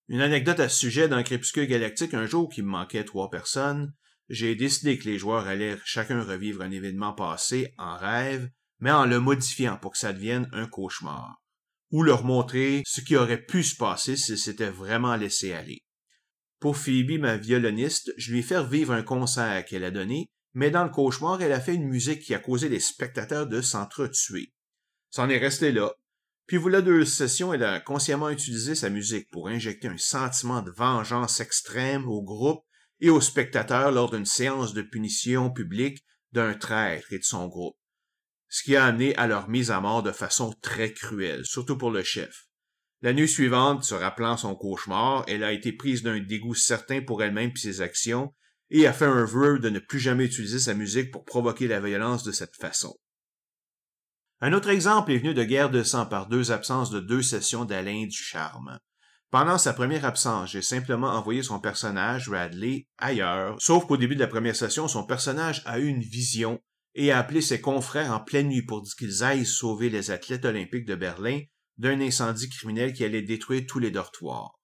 Une 0.07 0.21
anecdote 0.21 0.61
à 0.61 0.69
ce 0.69 0.77
sujet 0.77 1.09
dans 1.09 1.21
Crépuscule 1.23 1.67
Galactique, 1.67 2.13
un 2.13 2.25
jour 2.25 2.49
qui 2.49 2.61
me 2.61 2.69
manquait 2.69 3.03
trois 3.03 3.29
personnes, 3.29 3.93
j'ai 4.29 4.55
décidé 4.55 4.97
que 4.97 5.05
les 5.05 5.17
joueurs 5.17 5.47
allaient 5.47 5.77
chacun 5.85 6.23
revivre 6.23 6.61
un 6.61 6.71
événement 6.71 7.13
passé 7.13 7.73
en 7.77 7.95
rêve, 7.97 8.49
mais 8.79 8.91
en 8.91 9.05
le 9.05 9.19
modifiant 9.19 9.77
pour 9.77 9.91
que 9.91 9.97
ça 9.97 10.13
devienne 10.13 10.49
un 10.51 10.67
cauchemar, 10.67 11.41
ou 11.91 12.03
leur 12.03 12.23
montrer 12.23 12.81
ce 12.85 13.01
qui 13.01 13.15
aurait 13.15 13.43
pu 13.43 13.63
se 13.63 13.75
passer 13.75 14.15
s'ils 14.15 14.37
s'étaient 14.37 14.69
vraiment 14.69 15.15
laissé 15.15 15.53
aller. 15.53 15.83
Pour 16.59 16.77
Phoebe, 16.77 17.19
ma 17.19 17.37
violoniste, 17.37 18.13
je 18.17 18.31
lui 18.31 18.39
ai 18.39 18.43
fait 18.43 18.63
vivre 18.65 18.93
un 18.93 19.03
concert 19.03 19.63
qu'elle 19.65 19.83
a 19.83 19.91
donné, 19.91 20.27
mais 20.53 20.71
dans 20.71 20.83
le 20.83 20.89
cauchemar, 20.89 21.41
elle 21.41 21.51
a 21.51 21.59
fait 21.59 21.75
une 21.75 21.87
musique 21.87 22.21
qui 22.21 22.33
a 22.33 22.39
causé 22.39 22.69
les 22.69 22.79
spectateurs 22.79 23.45
de 23.45 23.61
s'entretuer. 23.61 24.53
C'en 25.11 25.29
est 25.29 25.37
resté 25.37 25.71
là. 25.71 25.91
Puis 26.47 26.57
voilà 26.57 26.81
deux 26.81 27.05
sessions, 27.05 27.53
elle 27.53 27.63
a 27.63 27.79
consciemment 27.79 28.29
utilisé 28.29 28.75
sa 28.75 28.89
musique 28.89 29.29
pour 29.31 29.47
injecter 29.47 29.87
un 29.87 29.97
sentiment 29.97 30.61
de 30.61 30.71
vengeance 30.71 31.39
extrême 31.39 32.07
au 32.07 32.21
groupe 32.21 32.63
et 32.99 33.09
aux 33.09 33.21
spectateurs 33.21 33.91
lors 33.91 34.11
d'une 34.11 34.25
séance 34.25 34.73
de 34.73 34.81
punition 34.81 35.51
publique 35.51 36.03
d'un 36.31 36.53
traître 36.53 37.11
et 37.13 37.19
de 37.19 37.23
son 37.23 37.47
groupe, 37.47 37.77
ce 38.49 38.63
qui 38.63 38.75
a 38.75 38.85
amené 38.85 39.15
à 39.15 39.27
leur 39.27 39.49
mise 39.49 39.71
à 39.71 39.81
mort 39.81 40.03
de 40.03 40.11
façon 40.11 40.53
très 40.61 40.93
cruelle, 40.93 41.45
surtout 41.45 41.77
pour 41.77 41.91
le 41.91 42.03
chef. 42.03 42.47
La 43.01 43.13
nuit 43.13 43.27
suivante, 43.27 43.83
se 43.83 43.93
rappelant 43.93 44.37
son 44.37 44.55
cauchemar, 44.55 45.23
elle 45.27 45.43
a 45.43 45.51
été 45.51 45.71
prise 45.73 46.03
d'un 46.03 46.19
dégoût 46.19 46.55
certain 46.55 47.01
pour 47.01 47.21
elle-même 47.21 47.51
et 47.55 47.59
ses 47.59 47.81
actions, 47.81 48.33
et 48.69 48.87
a 48.87 48.93
fait 48.93 49.05
un 49.05 49.25
vœu 49.25 49.59
de 49.59 49.69
ne 49.69 49.79
plus 49.79 49.99
jamais 49.99 50.25
utiliser 50.25 50.59
sa 50.59 50.73
musique 50.73 51.11
pour 51.11 51.23
provoquer 51.23 51.67
la 51.67 51.79
violence 51.79 52.23
de 52.23 52.31
cette 52.31 52.55
façon. 52.55 52.97
Un 54.41 54.53
autre 54.53 54.69
exemple 54.69 55.11
est 55.11 55.17
venu 55.17 55.33
de 55.33 55.43
Guerre 55.43 55.69
de 55.69 55.83
sang 55.83 56.05
par 56.05 56.27
deux 56.27 56.51
absences 56.51 56.89
de 56.89 56.99
deux 56.99 57.21
sessions 57.21 57.65
d'Alain 57.65 58.05
du 58.05 58.17
Charme. 58.17 58.79
Pendant 59.31 59.57
sa 59.57 59.73
première 59.73 60.05
absence, 60.05 60.51
j'ai 60.51 60.61
simplement 60.61 61.09
envoyé 61.09 61.43
son 61.43 61.59
personnage, 61.59 62.29
Radley, 62.29 62.87
ailleurs, 62.97 63.55
sauf 63.59 63.85
qu'au 63.85 63.97
début 63.97 64.15
de 64.15 64.21
la 64.21 64.27
première 64.27 64.55
session, 64.55 64.87
son 64.87 65.03
personnage 65.03 65.61
a 65.65 65.79
eu 65.79 65.87
une 65.87 66.01
vision 66.01 66.61
et 66.93 67.11
a 67.11 67.19
appelé 67.19 67.41
ses 67.41 67.59
confrères 67.59 68.11
en 68.11 68.21
pleine 68.21 68.47
nuit 68.47 68.65
pour 68.65 68.81
dire 68.81 68.95
qu'ils 68.95 69.23
aillent 69.23 69.45
sauver 69.45 69.89
les 69.89 70.11
athlètes 70.11 70.45
olympiques 70.45 70.85
de 70.85 70.95
Berlin 70.95 71.41
d'un 71.77 71.99
incendie 71.99 72.49
criminel 72.49 72.93
qui 72.93 73.03
allait 73.03 73.21
détruire 73.21 73.65
tous 73.67 73.79
les 73.79 73.91
dortoirs. 73.91 74.59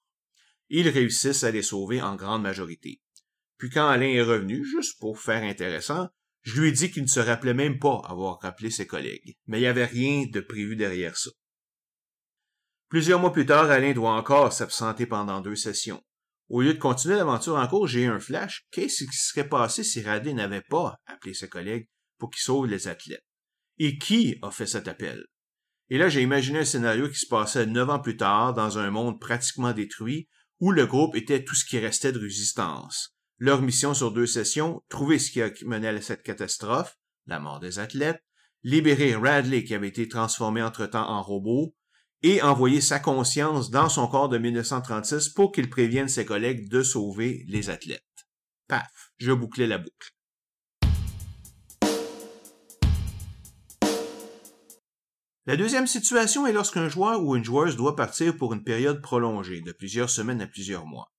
Ils 0.69 0.88
réussissent 0.88 1.43
à 1.43 1.52
les 1.52 1.63
sauver 1.63 2.02
en 2.02 2.15
grande 2.15 2.43
majorité. 2.43 3.02
Puis 3.58 3.69
quand 3.69 3.88
Alain 3.88 4.08
est 4.08 4.21
revenu, 4.21 4.63
juste 4.65 4.97
pour 5.00 5.19
faire 5.19 5.43
intéressant, 5.43 6.10
je 6.43 6.60
lui 6.60 6.69
ai 6.69 6.71
dit 6.71 6.89
qu'il 6.89 7.04
ne 7.04 7.08
se 7.08 7.19
rappelait 7.19 7.54
même 7.54 7.78
pas 7.78 8.02
avoir 8.08 8.39
rappelé 8.39 8.71
ses 8.71 8.88
collègues, 8.88 9.36
mais 9.47 9.58
il 9.58 9.62
n'y 9.62 9.67
avait 9.67 9.86
rien 9.86 10.26
de 10.32 10.39
prévu 10.39 10.76
derrière 10.76 11.17
ça. 11.17 11.30
Plusieurs 12.92 13.22
mois 13.22 13.32
plus 13.32 13.46
tard, 13.46 13.72
Alain 13.72 13.94
doit 13.94 14.12
encore 14.12 14.52
s'absenter 14.52 15.06
pendant 15.06 15.40
deux 15.40 15.56
sessions. 15.56 16.04
Au 16.50 16.60
lieu 16.60 16.74
de 16.74 16.78
continuer 16.78 17.16
l'aventure 17.16 17.56
en 17.56 17.66
cours, 17.66 17.88
j'ai 17.88 18.02
eu 18.02 18.08
un 18.08 18.20
flash. 18.20 18.66
Qu'est-ce 18.70 19.06
qui 19.06 19.16
serait 19.16 19.48
passé 19.48 19.86
si 19.86 20.02
Radley 20.02 20.34
n'avait 20.34 20.62
pas 20.70 20.98
appelé 21.06 21.34
ses 21.34 21.48
collègues 21.48 21.88
pour 22.18 22.30
qu'ils 22.30 22.42
sauvent 22.42 22.68
les 22.68 22.90
athlètes? 22.90 23.24
Et 23.78 23.98
qui 23.98 24.38
a 24.42 24.52
fait 24.52 24.66
cet 24.66 24.90
appel? 24.90 25.24
Et 25.90 25.98
là, 25.98 26.10
j'ai 26.10 26.22
imaginé 26.22 26.60
un 26.60 26.66
scénario 26.66 27.08
qui 27.08 27.18
se 27.18 27.28
passait 27.28 27.66
neuf 27.66 27.90
ans 27.90 28.02
plus 28.02 28.18
tard, 28.18 28.54
dans 28.54 28.78
un 28.78 28.92
monde 28.92 29.22
pratiquement 29.22 29.72
détruit, 29.72 30.28
où 30.60 30.74
le 30.74 30.86
groupe 30.86 31.16
était 31.16 31.46
tout 31.46 31.56
ce 31.56 31.64
qui 31.64 31.80
restait 31.80 32.12
de 32.12 32.20
résistance. 32.20 33.16
Leur 33.38 33.62
mission 33.62 33.94
sur 33.94 34.12
deux 34.12 34.28
sessions, 34.28 34.84
trouver 34.90 35.18
ce 35.18 35.32
qui 35.32 35.42
a 35.42 35.50
mené 35.66 35.88
à 35.88 36.02
cette 36.02 36.24
catastrophe, 36.24 36.98
la 37.26 37.40
mort 37.40 37.62
des 37.62 37.80
athlètes, 37.80 38.22
libérer 38.64 39.16
Radley 39.16 39.64
qui 39.64 39.76
avait 39.76 39.88
été 39.88 40.10
transformé 40.10 40.62
entre-temps 40.62 41.10
en 41.10 41.22
robot, 41.22 41.74
et 42.24 42.42
envoyer 42.42 42.82
sa 42.82 43.00
conscience 43.00 43.72
dans 43.72 43.90
son 43.90 44.08
corps 44.08 44.30
de 44.30 44.38
1936 44.38 45.30
pour 45.30 45.52
qu'il 45.52 45.70
prévienne 45.70 46.08
ses 46.08 46.26
collègues 46.26 46.70
de 46.70 46.84
sauver 46.84 47.46
les 47.48 47.70
athlètes. 47.70 48.04
Paf, 48.68 49.12
je 49.18 49.32
bouclais 49.32 49.68
la 49.68 49.80
boucle. 49.80 50.16
La 55.48 55.58
deuxième 55.58 55.88
situation 55.88 56.46
est 56.46 56.54
lorsqu'un 56.54 56.88
joueur 56.88 57.24
ou 57.24 57.36
une 57.36 57.44
joueuse 57.44 57.76
doit 57.76 57.96
partir 57.96 58.38
pour 58.38 58.54
une 58.54 58.64
période 58.64 59.02
prolongée, 59.02 59.62
de 59.62 59.72
plusieurs 59.72 60.10
semaines 60.10 60.42
à 60.42 60.48
plusieurs 60.48 60.86
mois. 60.86 61.12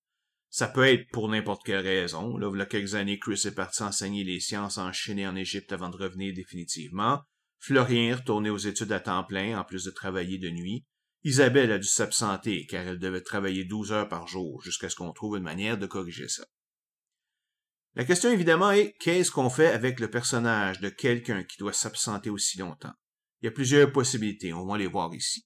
Ça 0.49 0.67
peut 0.67 0.87
être 0.87 1.09
pour 1.11 1.27
n'importe 1.27 1.65
quelle 1.65 1.85
raison. 1.85 2.37
Là, 2.37 2.49
il 2.53 2.57
y 2.57 2.61
a 2.61 2.65
quelques 2.65 2.95
années, 2.95 3.19
Chris 3.19 3.41
est 3.45 3.55
parti 3.55 3.83
enseigner 3.83 4.23
les 4.23 4.39
sciences 4.39 4.77
en 4.77 4.93
Chine 4.93 5.19
et 5.19 5.27
en 5.27 5.35
Égypte 5.35 5.73
avant 5.73 5.89
de 5.89 5.97
revenir 5.97 6.33
définitivement. 6.33 7.21
Florien 7.59 8.17
est 8.17 8.29
aux 8.29 8.57
études 8.57 8.91
à 8.91 8.99
temps 8.99 9.23
plein, 9.23 9.59
en 9.59 9.63
plus 9.63 9.83
de 9.83 9.91
travailler 9.91 10.37
de 10.37 10.49
nuit. 10.49 10.85
Isabelle 11.23 11.71
a 11.71 11.79
dû 11.79 11.87
s'absenter, 11.87 12.65
car 12.65 12.85
elle 12.85 12.99
devait 12.99 13.21
travailler 13.21 13.63
12 13.63 13.91
heures 13.93 14.09
par 14.09 14.27
jour, 14.27 14.61
jusqu'à 14.61 14.89
ce 14.89 14.95
qu'on 14.95 15.13
trouve 15.13 15.37
une 15.37 15.43
manière 15.43 15.77
de 15.77 15.85
corriger 15.85 16.27
ça. 16.27 16.43
La 17.95 18.05
question 18.05 18.31
évidemment 18.31 18.71
est, 18.71 18.93
qu'est-ce 18.99 19.31
qu'on 19.31 19.49
fait 19.49 19.67
avec 19.67 19.99
le 19.99 20.09
personnage 20.09 20.79
de 20.79 20.89
quelqu'un 20.89 21.43
qui 21.43 21.57
doit 21.57 21.73
s'absenter 21.73 22.29
aussi 22.29 22.57
longtemps? 22.57 22.93
Il 23.41 23.45
y 23.45 23.47
a 23.49 23.51
plusieurs 23.51 23.91
possibilités, 23.91 24.53
on 24.53 24.65
va 24.65 24.77
les 24.77 24.87
voir 24.87 25.13
ici. 25.13 25.45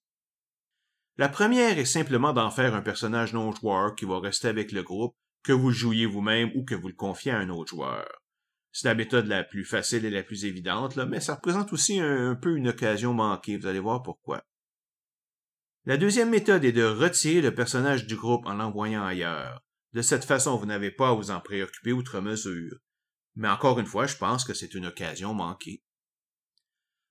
La 1.18 1.30
première 1.30 1.78
est 1.78 1.86
simplement 1.86 2.32
d'en 2.32 2.52
faire 2.52 2.74
un 2.74 2.82
personnage 2.82 3.34
non 3.34 3.52
joueur 3.52 3.96
qui 3.96 4.06
va 4.06 4.20
rester 4.20 4.48
avec 4.48 4.72
le 4.72 4.84
groupe, 4.84 5.16
que 5.44 5.52
vous 5.52 5.72
jouiez 5.72 6.06
vous-même 6.06 6.52
ou 6.56 6.64
que 6.64 6.76
vous 6.76 6.88
le 6.88 6.94
confiez 6.94 7.32
à 7.32 7.40
un 7.40 7.50
autre 7.50 7.72
joueur. 7.72 8.08
C'est 8.72 8.88
la 8.88 8.96
méthode 8.96 9.28
la 9.28 9.44
plus 9.44 9.66
facile 9.66 10.06
et 10.06 10.10
la 10.12 10.24
plus 10.24 10.46
évidente, 10.46 10.96
là, 10.96 11.06
mais 11.06 11.20
ça 11.20 11.36
représente 11.36 11.74
aussi 11.74 12.00
un, 12.00 12.36
peu 12.36 12.56
une 12.56 12.68
occasion 12.68 13.14
manquée, 13.14 13.58
vous 13.58 13.68
allez 13.68 13.80
voir 13.80 14.04
pourquoi. 14.04 14.44
La 15.88 15.96
deuxième 15.96 16.32
méthode 16.32 16.66
est 16.66 16.74
de 16.74 16.84
retirer 16.84 17.40
le 17.40 17.56
personnage 17.56 18.08
du 18.08 18.18
groupe 18.18 18.46
en 18.46 18.56
l'envoyant 18.56 19.06
ailleurs. 19.06 19.64
De 19.94 20.02
cette 20.02 20.26
façon, 20.26 20.58
vous 20.58 20.66
n'avez 20.66 20.92
pas 20.92 21.12
à 21.12 21.14
vous 21.14 21.32
en 21.32 21.40
préoccuper 21.40 21.94
outre 21.94 22.20
mesure. 22.20 22.76
Mais 23.38 23.48
encore 23.48 23.80
une 23.80 23.86
fois, 23.86 24.06
je 24.06 24.18
pense 24.18 24.44
que 24.44 24.54
c'est 24.54 24.74
une 24.74 24.88
occasion 24.88 25.34
manquée. 25.34 25.86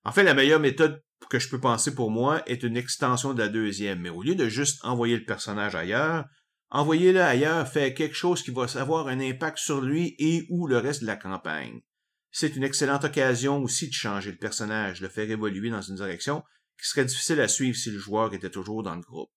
En 0.03 0.11
fait, 0.11 0.21
la 0.21 0.35
meilleure 0.35 0.59
méthode 0.59 1.01
que 1.27 1.39
je 1.39 1.49
peux 1.49 1.59
penser 1.59 1.95
pour 1.95 2.11
moi 2.11 2.43
est 2.45 2.61
une 2.61 2.77
extension 2.77 3.33
de 3.33 3.39
la 3.39 3.47
deuxième, 3.47 4.01
mais 4.01 4.11
au 4.11 4.21
lieu 4.21 4.35
de 4.35 4.47
juste 4.47 4.85
envoyer 4.85 5.17
le 5.17 5.25
personnage 5.25 5.73
ailleurs, 5.73 6.25
envoyez-le 6.69 7.23
ailleurs 7.23 7.67
fait 7.67 7.95
quelque 7.95 8.13
chose 8.13 8.43
qui 8.43 8.51
va 8.51 8.67
avoir 8.75 9.07
un 9.07 9.19
impact 9.19 9.57
sur 9.57 9.81
lui 9.81 10.15
et 10.19 10.45
ou 10.51 10.67
le 10.67 10.77
reste 10.77 11.01
de 11.01 11.07
la 11.07 11.15
campagne. 11.15 11.81
C'est 12.29 12.55
une 12.55 12.63
excellente 12.63 13.05
occasion 13.05 13.57
aussi 13.63 13.87
de 13.87 13.93
changer 13.93 14.29
le 14.29 14.37
personnage, 14.37 14.99
de 14.99 15.07
le 15.07 15.11
faire 15.11 15.31
évoluer 15.31 15.71
dans 15.71 15.81
une 15.81 15.95
direction 15.95 16.43
qui 16.79 16.87
serait 16.87 17.05
difficile 17.05 17.41
à 17.41 17.47
suivre 17.47 17.77
si 17.77 17.91
le 17.91 17.99
joueur 17.99 18.33
était 18.33 18.49
toujours 18.49 18.83
dans 18.83 18.95
le 18.95 19.01
groupe. 19.01 19.31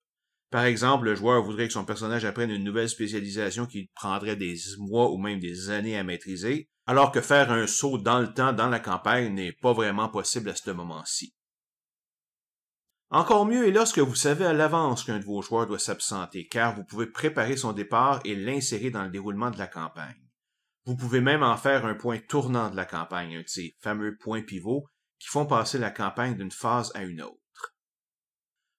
Par 0.51 0.65
exemple, 0.65 1.05
le 1.05 1.15
joueur 1.15 1.43
voudrait 1.43 1.69
que 1.69 1.73
son 1.73 1.85
personnage 1.85 2.25
apprenne 2.25 2.51
une 2.51 2.65
nouvelle 2.65 2.89
spécialisation 2.89 3.67
qui 3.67 3.89
prendrait 3.95 4.37
des 4.37 4.57
mois 4.79 5.11
ou 5.11 5.17
même 5.17 5.39
des 5.39 5.71
années 5.71 5.97
à 5.97 6.03
maîtriser, 6.03 6.69
alors 6.87 7.13
que 7.13 7.21
faire 7.21 7.53
un 7.53 7.69
saut 7.69 7.99
dans 7.99 8.19
le 8.19 8.33
temps 8.33 8.53
dans 8.53 8.69
la 8.69 8.81
campagne 8.81 9.33
n'est 9.33 9.53
pas 9.53 9.73
vraiment 9.73 10.09
possible 10.09 10.51
à 10.51 10.57
ce 10.57 10.73
moment-ci. 10.73 11.35
Encore 13.11 13.47
mieux 13.47 13.69
est 13.69 13.73
lorsque 13.73 13.99
vous 13.99 14.15
savez 14.15 14.45
à 14.45 14.53
l'avance 14.53 15.05
qu'un 15.05 15.19
de 15.19 15.25
vos 15.25 15.43
joueurs 15.43 15.67
doit 15.67 15.79
s'absenter, 15.79 16.47
car 16.47 16.75
vous 16.75 16.85
pouvez 16.85 17.07
préparer 17.07 17.57
son 17.57 17.73
départ 17.73 18.21
et 18.25 18.35
l'insérer 18.35 18.91
dans 18.91 19.05
le 19.05 19.11
déroulement 19.11 19.51
de 19.51 19.59
la 19.59 19.67
campagne. 19.67 20.31
Vous 20.85 20.97
pouvez 20.97 21.21
même 21.21 21.43
en 21.43 21.57
faire 21.57 21.87
un 21.87 21.95
point 21.95 22.19
tournant 22.19 22.71
de 22.71 22.77
la 22.77 22.85
campagne, 22.85 23.37
un 23.37 23.43
de 23.43 23.49
ces 23.49 23.77
fameux 23.81 24.17
points 24.17 24.43
pivots 24.43 24.87
qui 25.21 25.29
font 25.29 25.47
passer 25.47 25.79
la 25.79 25.91
campagne 25.91 26.37
d'une 26.37 26.51
phase 26.51 26.91
à 26.95 27.05
une 27.05 27.23
autre. 27.23 27.77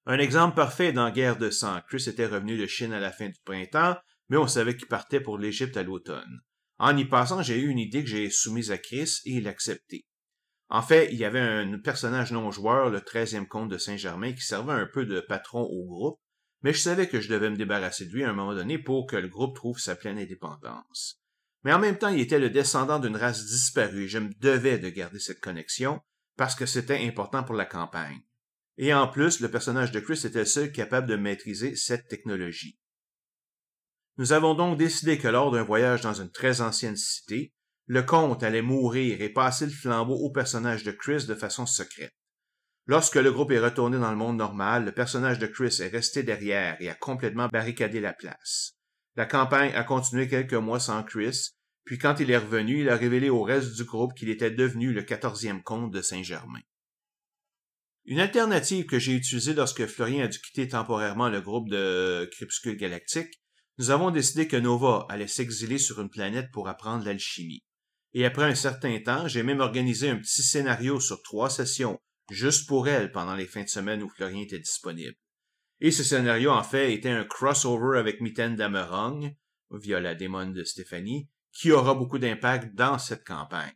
Un 0.06 0.18
exemple 0.18 0.56
parfait 0.56 0.92
dans 0.92 1.12
Guerre 1.12 1.38
de 1.38 1.52
sang. 1.52 1.80
Chris 1.88 2.06
était 2.08 2.26
revenu 2.26 2.58
de 2.58 2.66
Chine 2.66 2.92
à 2.92 3.00
la 3.00 3.12
fin 3.12 3.28
du 3.28 3.40
printemps, 3.46 3.96
mais 4.28 4.38
on 4.38 4.48
savait 4.48 4.76
qu'il 4.76 4.88
partait 4.88 5.22
pour 5.22 5.38
l'Égypte 5.38 5.78
à 5.78 5.84
l'automne. 5.84 6.42
En 6.80 6.98
y 6.98 7.06
passant, 7.06 7.44
j'ai 7.44 7.60
eu 7.60 7.68
une 7.68 7.78
idée 7.78 8.04
que 8.04 8.10
j'ai 8.10 8.30
soumise 8.32 8.72
à 8.72 8.80
Chris 8.80 9.20
et 9.26 9.34
il 9.34 9.48
acceptait. 9.48 10.06
En 10.70 10.82
fait, 10.82 11.10
il 11.12 11.20
y 11.20 11.26
avait 11.26 11.40
un 11.40 11.78
personnage 11.78 12.32
non-joueur, 12.32 12.90
le 12.90 13.02
treizième 13.02 13.48
comte 13.48 13.70
de 13.70 13.78
Saint-Germain, 13.78 14.34
qui 14.34 14.42
servait 14.42 14.74
un 14.74 14.88
peu 14.92 15.06
de 15.06 15.20
patron 15.20 15.62
au 15.62 15.86
groupe, 15.86 16.20
mais 16.64 16.74
je 16.74 16.80
savais 16.80 17.08
que 17.08 17.22
je 17.22 17.30
devais 17.30 17.50
me 17.50 17.58
débarrasser 17.58 18.06
de 18.06 18.12
lui 18.12 18.24
à 18.24 18.30
un 18.30 18.34
moment 18.34 18.56
donné 18.56 18.80
pour 18.80 19.06
que 19.06 19.18
le 19.18 19.28
groupe 19.28 19.56
trouve 19.56 19.80
sa 19.80 19.96
pleine 19.96 20.18
indépendance. 20.18 21.22
Mais 21.64 21.74
en 21.74 21.80
même 21.80 21.98
temps, 21.98 22.10
il 22.10 22.22
était 22.22 22.40
le 22.40 22.50
descendant 22.50 23.00
d'une 23.00 23.18
race 23.18 23.46
disparue 23.46 24.06
et 24.06 24.08
je 24.08 24.18
me 24.18 24.32
devais 24.40 24.80
de 24.80 24.90
garder 24.90 25.20
cette 25.20 25.42
connexion 25.42 26.02
parce 26.42 26.56
que 26.56 26.66
c'était 26.66 27.06
important 27.06 27.44
pour 27.44 27.54
la 27.54 27.68
campagne. 27.68 28.20
Et 28.80 28.96
en 28.96 29.08
plus, 29.08 29.42
le 29.42 29.52
personnage 29.52 29.92
de 29.92 30.00
Chris 30.00 30.22
était 30.26 30.44
seul 30.44 30.72
capable 30.72 31.06
de 31.06 31.16
maîtriser 31.16 31.76
cette 31.76 32.08
technologie. 32.08 32.80
Nous 34.18 34.34
avons 34.34 34.56
donc 34.56 34.76
décidé 34.76 35.20
que 35.20 35.28
lors 35.28 35.52
d'un 35.52 35.62
voyage 35.62 36.02
dans 36.02 36.16
une 36.16 36.32
très 36.32 36.62
ancienne 36.62 36.96
cité, 36.96 37.54
le 37.86 38.02
comte 38.02 38.42
allait 38.42 38.64
mourir 38.64 39.22
et 39.22 39.30
passer 39.30 39.68
le 39.68 39.72
flambeau 39.72 40.16
au 40.16 40.32
personnage 40.32 40.84
de 40.84 40.92
Chris 40.92 41.28
de 41.28 41.36
façon 41.36 41.68
secrète. 41.68 42.16
Lorsque 42.88 43.18
le 43.18 43.32
groupe 43.32 43.52
est 43.52 43.60
retourné 43.60 44.00
dans 44.00 44.10
le 44.10 44.18
monde 44.18 44.38
normal, 44.38 44.86
le 44.86 44.94
personnage 44.94 45.38
de 45.38 45.46
Chris 45.46 45.78
est 45.80 45.90
resté 45.90 46.24
derrière 46.24 46.76
et 46.82 46.90
a 46.90 46.96
complètement 46.96 47.50
barricadé 47.50 48.00
la 48.00 48.14
place. 48.14 48.72
La 49.16 49.28
campagne 49.28 49.76
a 49.76 49.84
continué 49.84 50.28
quelques 50.28 50.56
mois 50.56 50.80
sans 50.80 51.04
Chris, 51.04 51.52
puis 51.92 51.98
quand 51.98 52.22
il 52.22 52.32
est 52.32 52.38
revenu, 52.38 52.80
il 52.80 52.90
a 52.90 52.96
révélé 52.96 53.30
au 53.30 53.44
reste 53.44 53.76
du 53.76 53.84
groupe 53.84 54.14
qu'il 54.14 54.30
était 54.30 54.50
devenu 54.50 54.94
le 54.94 55.04
quatorzième 55.04 55.62
comte 55.62 55.92
de 55.92 56.02
Saint-Germain. 56.02 56.62
Une 58.06 58.22
alternative 58.22 58.86
que 58.86 58.98
j'ai 58.98 59.12
utilisée 59.12 59.54
lorsque 59.54 59.86
Florien 59.88 60.24
a 60.24 60.30
dû 60.30 60.40
quitter 60.40 60.70
temporairement 60.70 61.28
le 61.28 61.42
groupe 61.42 61.68
de 61.68 62.30
Crépuscule 62.32 62.78
Galactique, 62.78 63.42
nous 63.78 63.90
avons 63.90 64.10
décidé 64.10 64.48
que 64.48 64.56
Nova 64.56 65.06
allait 65.10 65.28
s'exiler 65.28 65.78
sur 65.78 66.00
une 66.00 66.10
planète 66.10 66.50
pour 66.54 66.70
apprendre 66.70 67.04
l'alchimie. 67.04 67.66
Et 68.14 68.24
après 68.24 68.46
un 68.46 68.56
certain 68.56 68.98
temps, 69.02 69.28
j'ai 69.28 69.44
même 69.44 69.60
organisé 69.60 70.08
un 70.08 70.16
petit 70.16 70.44
scénario 70.44 71.02
sur 71.02 71.22
trois 71.22 71.50
sessions, 71.50 72.00
juste 72.30 72.70
pour 72.70 72.88
elle, 72.88 73.12
pendant 73.12 73.36
les 73.36 73.48
fins 73.48 73.64
de 73.64 73.68
semaine 73.68 74.02
où 74.02 74.08
Florien 74.08 74.44
était 74.44 74.60
disponible. 74.60 75.18
Et 75.82 75.92
ce 75.92 76.06
scénario, 76.06 76.52
en 76.52 76.64
fait, 76.64 76.94
était 76.94 77.10
un 77.10 77.26
crossover 77.26 78.00
avec 78.00 78.22
Mitaine 78.22 78.56
d'Amerong, 78.56 79.36
via 79.72 80.00
la 80.00 80.16
démon 80.16 80.52
de 80.52 80.64
Stéphanie, 80.64 81.28
qui 81.52 81.72
aura 81.72 81.94
beaucoup 81.94 82.20
d'impact 82.20 82.76
dans 82.76 82.98
cette 82.98 83.26
campagne. 83.26 83.74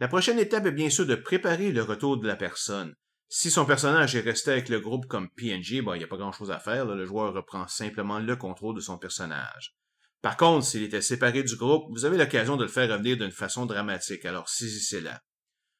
La 0.00 0.08
prochaine 0.08 0.38
étape 0.38 0.66
est 0.66 0.72
bien 0.72 0.90
sûr 0.90 1.06
de 1.06 1.16
préparer 1.16 1.72
le 1.72 1.82
retour 1.82 2.18
de 2.18 2.26
la 2.26 2.36
personne. 2.36 2.94
Si 3.28 3.50
son 3.50 3.66
personnage 3.66 4.14
est 4.14 4.20
resté 4.20 4.52
avec 4.52 4.68
le 4.68 4.80
groupe 4.80 5.06
comme 5.06 5.28
PNG, 5.36 5.82
bon, 5.82 5.94
il 5.94 5.98
n'y 5.98 6.04
a 6.04 6.08
pas 6.08 6.16
grand 6.16 6.32
chose 6.32 6.50
à 6.50 6.58
faire, 6.58 6.86
le 6.86 7.04
joueur 7.04 7.34
reprend 7.34 7.66
simplement 7.66 8.20
le 8.20 8.36
contrôle 8.36 8.76
de 8.76 8.80
son 8.80 8.96
personnage. 8.96 9.74
Par 10.22 10.36
contre, 10.36 10.66
s'il 10.66 10.82
était 10.82 11.02
séparé 11.02 11.42
du 11.42 11.56
groupe, 11.56 11.90
vous 11.90 12.04
avez 12.04 12.16
l'occasion 12.16 12.56
de 12.56 12.64
le 12.64 12.70
faire 12.70 12.88
revenir 12.88 13.16
d'une 13.16 13.30
façon 13.30 13.66
dramatique, 13.66 14.24
alors 14.24 14.48
saisissez-la. 14.48 15.20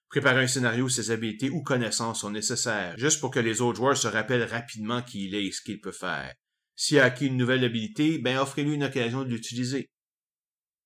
Préparez 0.09 0.45
un 0.45 0.47
scénario 0.47 0.87
où 0.87 0.88
ses 0.88 1.11
habiletés 1.11 1.51
ou 1.51 1.62
connaissances 1.62 2.21
sont 2.21 2.31
nécessaires, 2.31 2.97
juste 2.97 3.21
pour 3.21 3.31
que 3.31 3.41
les 3.41 3.61
autres 3.61 3.79
joueurs 3.79 3.97
se 3.97 4.09
rappellent 4.09 4.45
rapidement 4.45 5.03
qui 5.03 5.27
il 5.27 5.35
est 5.35 5.45
et 5.45 5.53
ce 5.53 5.62
qu'il 5.62 5.81
peut 5.81 5.93
faire. 5.93 6.35
S'il 6.77 6.99
a 6.99 7.05
acquis 7.05 7.27
une 7.27 7.37
nouvelle 7.37 7.64
habilité, 7.64 8.19
ben 8.19 8.38
offrez-lui 8.38 8.75
une 8.75 8.85
occasion 8.85 9.25
de 9.25 9.31
l'utiliser. 9.31 9.91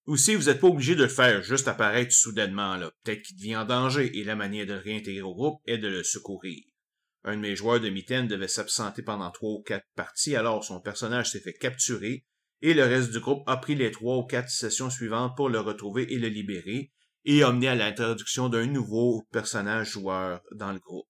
Aussi, 0.07 0.35
vous 0.35 0.47
n'êtes 0.47 0.61
pas 0.61 0.67
obligé 0.67 0.97
de 0.97 1.05
le 1.05 1.09
faire 1.09 1.43
juste 1.43 1.69
apparaître 1.69 2.13
soudainement, 2.13 2.77
là. 2.77 2.91
Peut-être 3.05 3.23
qu'il 3.23 3.37
devient 3.37 3.57
en 3.57 3.65
danger, 3.65 4.19
et 4.19 4.25
la 4.25 4.35
manière 4.35 4.67
de 4.67 4.73
réintégrer 4.73 5.23
au 5.23 5.35
groupe 5.35 5.61
est 5.67 5.79
de 5.79 5.89
le 5.89 6.03
secourir. 6.03 6.63
Un 7.25 7.37
de 7.37 7.41
mes 7.41 7.55
joueurs 7.55 7.79
de 7.79 7.89
mitaine 7.89 8.27
devait 8.27 8.49
s'absenter 8.49 9.03
pendant 9.03 9.31
trois 9.31 9.53
ou 9.53 9.63
quatre 9.63 9.87
parties, 9.95 10.35
alors 10.35 10.65
son 10.65 10.81
personnage 10.81 11.31
s'est 11.31 11.41
fait 11.41 11.53
capturer, 11.53 12.27
et 12.63 12.75
le 12.75 12.83
reste 12.83 13.13
du 13.13 13.21
groupe 13.21 13.45
a 13.47 13.57
pris 13.57 13.77
les 13.77 13.93
trois 13.93 14.17
ou 14.17 14.25
quatre 14.25 14.51
sessions 14.51 14.91
suivantes 14.91 15.37
pour 15.37 15.49
le 15.49 15.61
retrouver 15.61 16.13
et 16.13 16.19
le 16.19 16.29
libérer, 16.29 16.93
et 17.25 17.45
amener 17.45 17.69
à 17.69 17.77
l'introduction 17.77 18.49
d'un 18.49 18.67
nouveau 18.67 19.25
personnage 19.31 19.91
joueur 19.91 20.43
dans 20.53 20.73
le 20.73 20.81
groupe. 20.81 21.07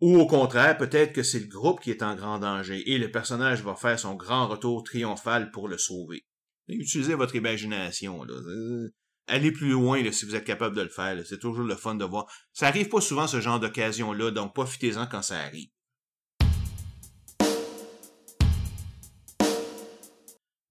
Ou 0.00 0.18
au 0.18 0.26
contraire, 0.26 0.76
peut-être 0.76 1.14
que 1.14 1.22
c'est 1.22 1.40
le 1.40 1.46
groupe 1.46 1.80
qui 1.80 1.90
est 1.90 2.02
en 2.02 2.14
grand 2.14 2.38
danger 2.38 2.92
et 2.92 2.98
le 2.98 3.10
personnage 3.10 3.62
va 3.62 3.74
faire 3.74 3.98
son 3.98 4.14
grand 4.14 4.48
retour 4.48 4.82
triomphal 4.84 5.50
pour 5.50 5.68
le 5.68 5.78
sauver. 5.78 6.26
Utilisez 6.68 7.14
votre 7.14 7.34
imagination. 7.34 8.24
Euh, 8.26 8.94
allez 9.26 9.52
plus 9.52 9.70
loin 9.70 10.10
si 10.12 10.24
vous 10.24 10.34
êtes 10.34 10.44
capable 10.44 10.76
de 10.76 10.82
le 10.82 10.88
faire. 10.88 11.20
C'est 11.26 11.38
toujours 11.38 11.64
le 11.64 11.76
fun 11.76 11.94
de 11.94 12.04
voir. 12.04 12.26
Ça 12.52 12.68
arrive 12.68 12.88
pas 12.88 13.00
souvent 13.00 13.26
ce 13.26 13.40
genre 13.40 13.60
d'occasion-là, 13.60 14.30
donc 14.30 14.54
profitez-en 14.54 15.06
quand 15.06 15.22
ça 15.22 15.40
arrive. 15.40 15.68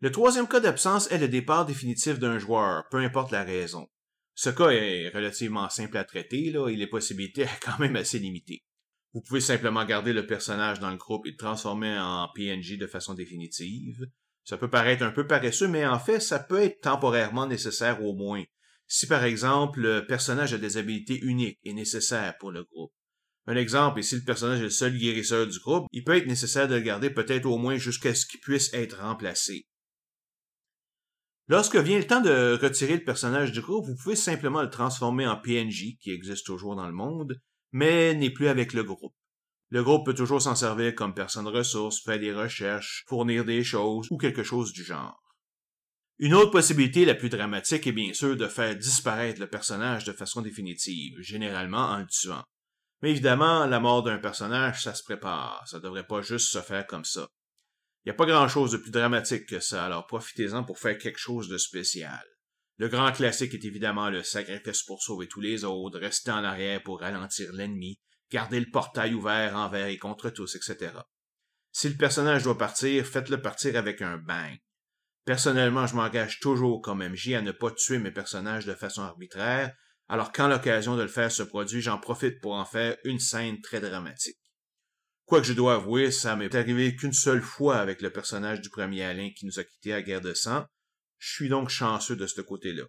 Le 0.03 0.11
troisième 0.11 0.49
cas 0.49 0.59
d'absence 0.59 1.09
est 1.11 1.17
le 1.17 1.29
départ 1.29 1.65
définitif 1.65 2.19
d'un 2.19 2.37
joueur, 2.37 2.83
peu 2.91 2.97
importe 2.97 3.31
la 3.31 3.43
raison. 3.43 3.87
Ce 4.35 4.49
cas 4.49 4.71
est 4.71 5.09
relativement 5.09 5.69
simple 5.69 5.97
à 5.97 6.03
traiter, 6.03 6.47
et 6.47 6.75
les 6.75 6.87
possibilités 6.87 7.45
sont 7.45 7.53
quand 7.61 7.79
même 7.79 7.95
assez 7.95 8.19
limitées. 8.19 8.65
Vous 9.13 9.21
pouvez 9.21 9.39
simplement 9.39 9.85
garder 9.85 10.11
le 10.11 10.25
personnage 10.25 10.79
dans 10.79 10.89
le 10.89 10.97
groupe 10.97 11.25
et 11.27 11.31
le 11.31 11.37
transformer 11.37 11.97
en 11.97 12.27
PNJ 12.35 12.77
de 12.77 12.87
façon 12.87 13.13
définitive. 13.13 14.07
Ça 14.43 14.57
peut 14.57 14.69
paraître 14.69 15.03
un 15.03 15.11
peu 15.11 15.25
paresseux, 15.25 15.67
mais 15.67 15.85
en 15.85 15.99
fait, 15.99 16.19
ça 16.19 16.39
peut 16.39 16.61
être 16.61 16.81
temporairement 16.81 17.47
nécessaire 17.47 18.03
au 18.03 18.13
moins. 18.13 18.43
Si 18.87 19.07
par 19.07 19.23
exemple, 19.23 19.79
le 19.79 20.05
personnage 20.05 20.53
a 20.53 20.57
des 20.57 20.77
habilités 20.77 21.19
uniques 21.19 21.59
et 21.63 21.73
nécessaires 21.73 22.37
pour 22.37 22.51
le 22.51 22.63
groupe. 22.63 22.91
Un 23.45 23.55
exemple, 23.55 23.99
et 23.99 24.03
si 24.03 24.15
le 24.15 24.23
personnage 24.23 24.59
est 24.59 24.63
le 24.63 24.69
seul 24.69 24.97
guérisseur 24.97 25.47
du 25.47 25.59
groupe, 25.59 25.87
il 25.91 26.03
peut 26.03 26.15
être 26.15 26.27
nécessaire 26.27 26.67
de 26.67 26.75
le 26.75 26.81
garder 26.81 27.09
peut-être 27.09 27.45
au 27.45 27.57
moins 27.57 27.77
jusqu'à 27.77 28.15
ce 28.15 28.25
qu'il 28.25 28.39
puisse 28.39 28.73
être 28.73 29.01
remplacé. 29.01 29.67
Lorsque 31.47 31.75
vient 31.75 31.97
le 31.97 32.07
temps 32.07 32.21
de 32.21 32.57
retirer 32.61 32.95
le 32.95 33.03
personnage 33.03 33.51
du 33.51 33.61
groupe, 33.61 33.85
vous 33.85 33.95
pouvez 33.95 34.15
simplement 34.15 34.61
le 34.61 34.69
transformer 34.69 35.27
en 35.27 35.35
PNJ, 35.35 35.97
qui 35.99 36.11
existe 36.11 36.45
toujours 36.45 36.75
dans 36.75 36.87
le 36.87 36.93
monde, 36.93 37.37
mais 37.73 38.13
n'est 38.13 38.31
plus 38.31 38.47
avec 38.47 38.73
le 38.73 38.83
groupe. 38.83 39.13
Le 39.73 39.83
groupe 39.83 40.05
peut 40.05 40.13
toujours 40.13 40.39
s'en 40.39 40.53
servir 40.53 40.93
comme 40.93 41.15
personne 41.15 41.47
ressource, 41.47 41.99
faire 42.03 42.19
des 42.19 42.31
recherches, 42.31 43.05
fournir 43.07 43.43
des 43.43 43.63
choses 43.63 44.05
ou 44.11 44.19
quelque 44.19 44.43
chose 44.43 44.71
du 44.71 44.83
genre. 44.83 45.19
Une 46.19 46.35
autre 46.35 46.51
possibilité 46.51 47.05
la 47.05 47.15
plus 47.15 47.29
dramatique 47.29 47.87
est 47.87 47.91
bien 47.91 48.13
sûr 48.13 48.37
de 48.37 48.47
faire 48.47 48.75
disparaître 48.75 49.39
le 49.39 49.49
personnage 49.49 50.03
de 50.03 50.13
façon 50.13 50.43
définitive, 50.43 51.19
généralement 51.21 51.89
en 51.89 51.97
le 52.01 52.05
tuant. 52.05 52.43
Mais 53.01 53.09
évidemment, 53.09 53.65
la 53.65 53.79
mort 53.79 54.03
d'un 54.03 54.19
personnage, 54.19 54.83
ça 54.83 54.93
se 54.93 55.01
prépare, 55.01 55.63
ça 55.65 55.79
devrait 55.79 56.05
pas 56.05 56.21
juste 56.21 56.51
se 56.51 56.61
faire 56.61 56.85
comme 56.85 57.03
ça. 57.03 57.27
Il 58.05 58.09
n'y 58.09 58.11
a 58.11 58.15
pas 58.15 58.27
grand-chose 58.27 58.73
de 58.73 58.77
plus 58.77 58.91
dramatique 58.91 59.47
que 59.47 59.59
ça, 59.59 59.85
alors 59.85 60.05
profitez-en 60.05 60.63
pour 60.65 60.77
faire 60.77 60.99
quelque 60.99 61.17
chose 61.17 61.49
de 61.49 61.57
spécial. 61.57 62.23
Le 62.77 62.89
grand 62.89 63.11
classique 63.11 63.55
est 63.55 63.65
évidemment 63.65 64.11
le 64.11 64.21
sacrifice 64.21 64.83
pour 64.83 65.01
sauver 65.01 65.27
tous 65.27 65.41
les 65.41 65.63
autres, 65.63 65.97
rester 65.97 66.29
en 66.29 66.43
arrière 66.43 66.83
pour 66.83 66.99
ralentir 66.99 67.51
l'ennemi, 67.53 67.97
garder 68.33 68.59
le 68.59 68.69
portail 68.69 69.13
ouvert 69.13 69.55
envers 69.55 69.87
et 69.87 69.97
contre 69.97 70.29
tous, 70.31 70.55
etc. 70.55 70.91
Si 71.71 71.87
le 71.87 71.95
personnage 71.95 72.43
doit 72.43 72.57
partir, 72.57 73.05
faites-le 73.05 73.41
partir 73.41 73.77
avec 73.77 74.01
un 74.01 74.17
bang. 74.17 74.57
Personnellement, 75.23 75.87
je 75.87 75.95
m'engage 75.95 76.39
toujours 76.39 76.81
comme 76.81 77.07
MJ 77.07 77.33
à 77.33 77.41
ne 77.41 77.51
pas 77.51 77.71
tuer 77.71 77.99
mes 77.99 78.11
personnages 78.11 78.65
de 78.65 78.73
façon 78.73 79.03
arbitraire, 79.03 79.73
alors 80.09 80.31
quand 80.31 80.47
l'occasion 80.47 80.97
de 80.97 81.03
le 81.03 81.07
faire 81.07 81.31
se 81.31 81.43
produit, 81.43 81.81
j'en 81.81 81.99
profite 81.99 82.41
pour 82.41 82.53
en 82.53 82.65
faire 82.65 82.97
une 83.05 83.19
scène 83.19 83.61
très 83.61 83.79
dramatique. 83.79 84.39
Quoique 85.25 85.47
je 85.47 85.53
dois 85.53 85.75
avouer, 85.75 86.11
ça 86.11 86.35
m'est 86.35 86.53
arrivé 86.53 86.95
qu'une 86.95 87.13
seule 87.13 87.41
fois 87.41 87.77
avec 87.77 88.01
le 88.01 88.11
personnage 88.11 88.61
du 88.61 88.69
premier 88.69 89.03
Alain 89.03 89.29
qui 89.35 89.45
nous 89.45 89.59
a 89.59 89.63
quittés 89.63 89.93
à 89.93 90.01
guerre 90.01 90.21
de 90.21 90.33
sang. 90.33 90.65
Je 91.19 91.33
suis 91.33 91.49
donc 91.49 91.69
chanceux 91.69 92.17
de 92.17 92.27
ce 92.27 92.41
côté-là. 92.41 92.83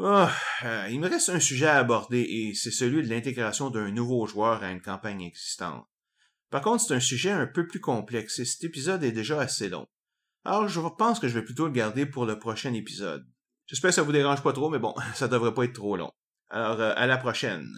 Ah, 0.00 0.30
euh, 0.64 0.88
il 0.90 1.00
me 1.00 1.08
reste 1.08 1.28
un 1.28 1.40
sujet 1.40 1.66
à 1.66 1.78
aborder 1.78 2.20
et 2.20 2.54
c'est 2.54 2.70
celui 2.70 3.02
de 3.02 3.08
l'intégration 3.08 3.68
d'un 3.68 3.90
nouveau 3.90 4.26
joueur 4.26 4.62
à 4.62 4.70
une 4.70 4.80
campagne 4.80 5.22
existante. 5.22 5.86
Par 6.50 6.62
contre, 6.62 6.84
c'est 6.84 6.94
un 6.94 7.00
sujet 7.00 7.30
un 7.30 7.46
peu 7.46 7.66
plus 7.66 7.80
complexe 7.80 8.38
et 8.38 8.44
cet 8.44 8.62
épisode 8.62 9.02
est 9.02 9.12
déjà 9.12 9.40
assez 9.40 9.68
long. 9.68 9.86
Alors, 10.44 10.68
je 10.68 10.80
pense 10.96 11.18
que 11.18 11.26
je 11.26 11.34
vais 11.34 11.44
plutôt 11.44 11.66
le 11.66 11.72
garder 11.72 12.06
pour 12.06 12.26
le 12.26 12.38
prochain 12.38 12.72
épisode. 12.74 13.26
J'espère 13.66 13.90
que 13.90 13.96
ça 13.96 14.02
vous 14.02 14.12
dérange 14.12 14.42
pas 14.42 14.52
trop, 14.52 14.70
mais 14.70 14.78
bon, 14.78 14.94
ça 15.14 15.26
devrait 15.26 15.52
pas 15.52 15.64
être 15.64 15.74
trop 15.74 15.96
long. 15.96 16.12
Alors, 16.48 16.80
euh, 16.80 16.92
à 16.96 17.06
la 17.06 17.18
prochaine. 17.18 17.68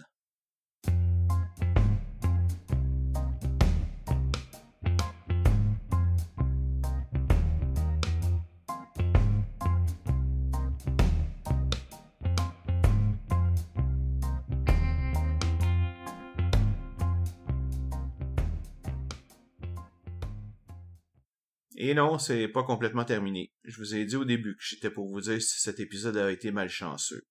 Et 21.83 21.95
non, 21.95 22.19
c'est 22.19 22.47
pas 22.47 22.61
complètement 22.61 23.05
terminé. 23.05 23.51
Je 23.63 23.75
vous 23.77 23.95
ai 23.95 24.05
dit 24.05 24.15
au 24.15 24.23
début 24.23 24.55
que 24.55 24.63
j'étais 24.63 24.91
pour 24.91 25.07
vous 25.07 25.19
dire 25.19 25.41
si 25.41 25.59
cet 25.59 25.79
épisode 25.79 26.15
a 26.15 26.31
été 26.31 26.51
malchanceux. 26.51 27.23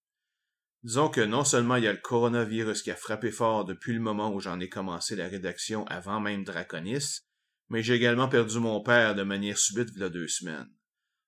Disons 0.82 1.08
que 1.08 1.20
non 1.20 1.44
seulement 1.44 1.76
il 1.76 1.84
y 1.84 1.86
a 1.86 1.92
le 1.92 2.00
coronavirus 2.00 2.82
qui 2.82 2.90
a 2.90 2.96
frappé 2.96 3.30
fort 3.30 3.64
depuis 3.64 3.92
le 3.92 4.00
moment 4.00 4.34
où 4.34 4.40
j'en 4.40 4.58
ai 4.58 4.68
commencé 4.68 5.14
la 5.14 5.28
rédaction 5.28 5.86
avant 5.86 6.18
même 6.18 6.42
Draconis, 6.42 7.20
mais 7.68 7.84
j'ai 7.84 7.94
également 7.94 8.28
perdu 8.28 8.58
mon 8.58 8.82
père 8.82 9.14
de 9.14 9.22
manière 9.22 9.56
subite 9.56 9.90
il 9.94 10.00
y 10.00 10.02
a 10.02 10.08
deux 10.08 10.26
semaines. 10.26 10.68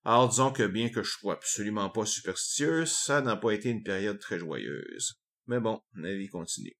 Alors 0.04 0.28
disons 0.28 0.50
que 0.50 0.66
bien 0.66 0.88
que 0.88 1.04
je 1.04 1.12
sois 1.12 1.34
absolument 1.34 1.90
pas 1.90 2.04
superstitieuse, 2.04 2.90
ça 2.90 3.20
n'a 3.20 3.36
pas 3.36 3.52
été 3.52 3.68
une 3.68 3.84
période 3.84 4.18
très 4.18 4.40
joyeuse. 4.40 5.22
Mais 5.46 5.60
bon, 5.60 5.80
la 5.94 6.12
vie 6.12 6.28
continue. 6.28 6.76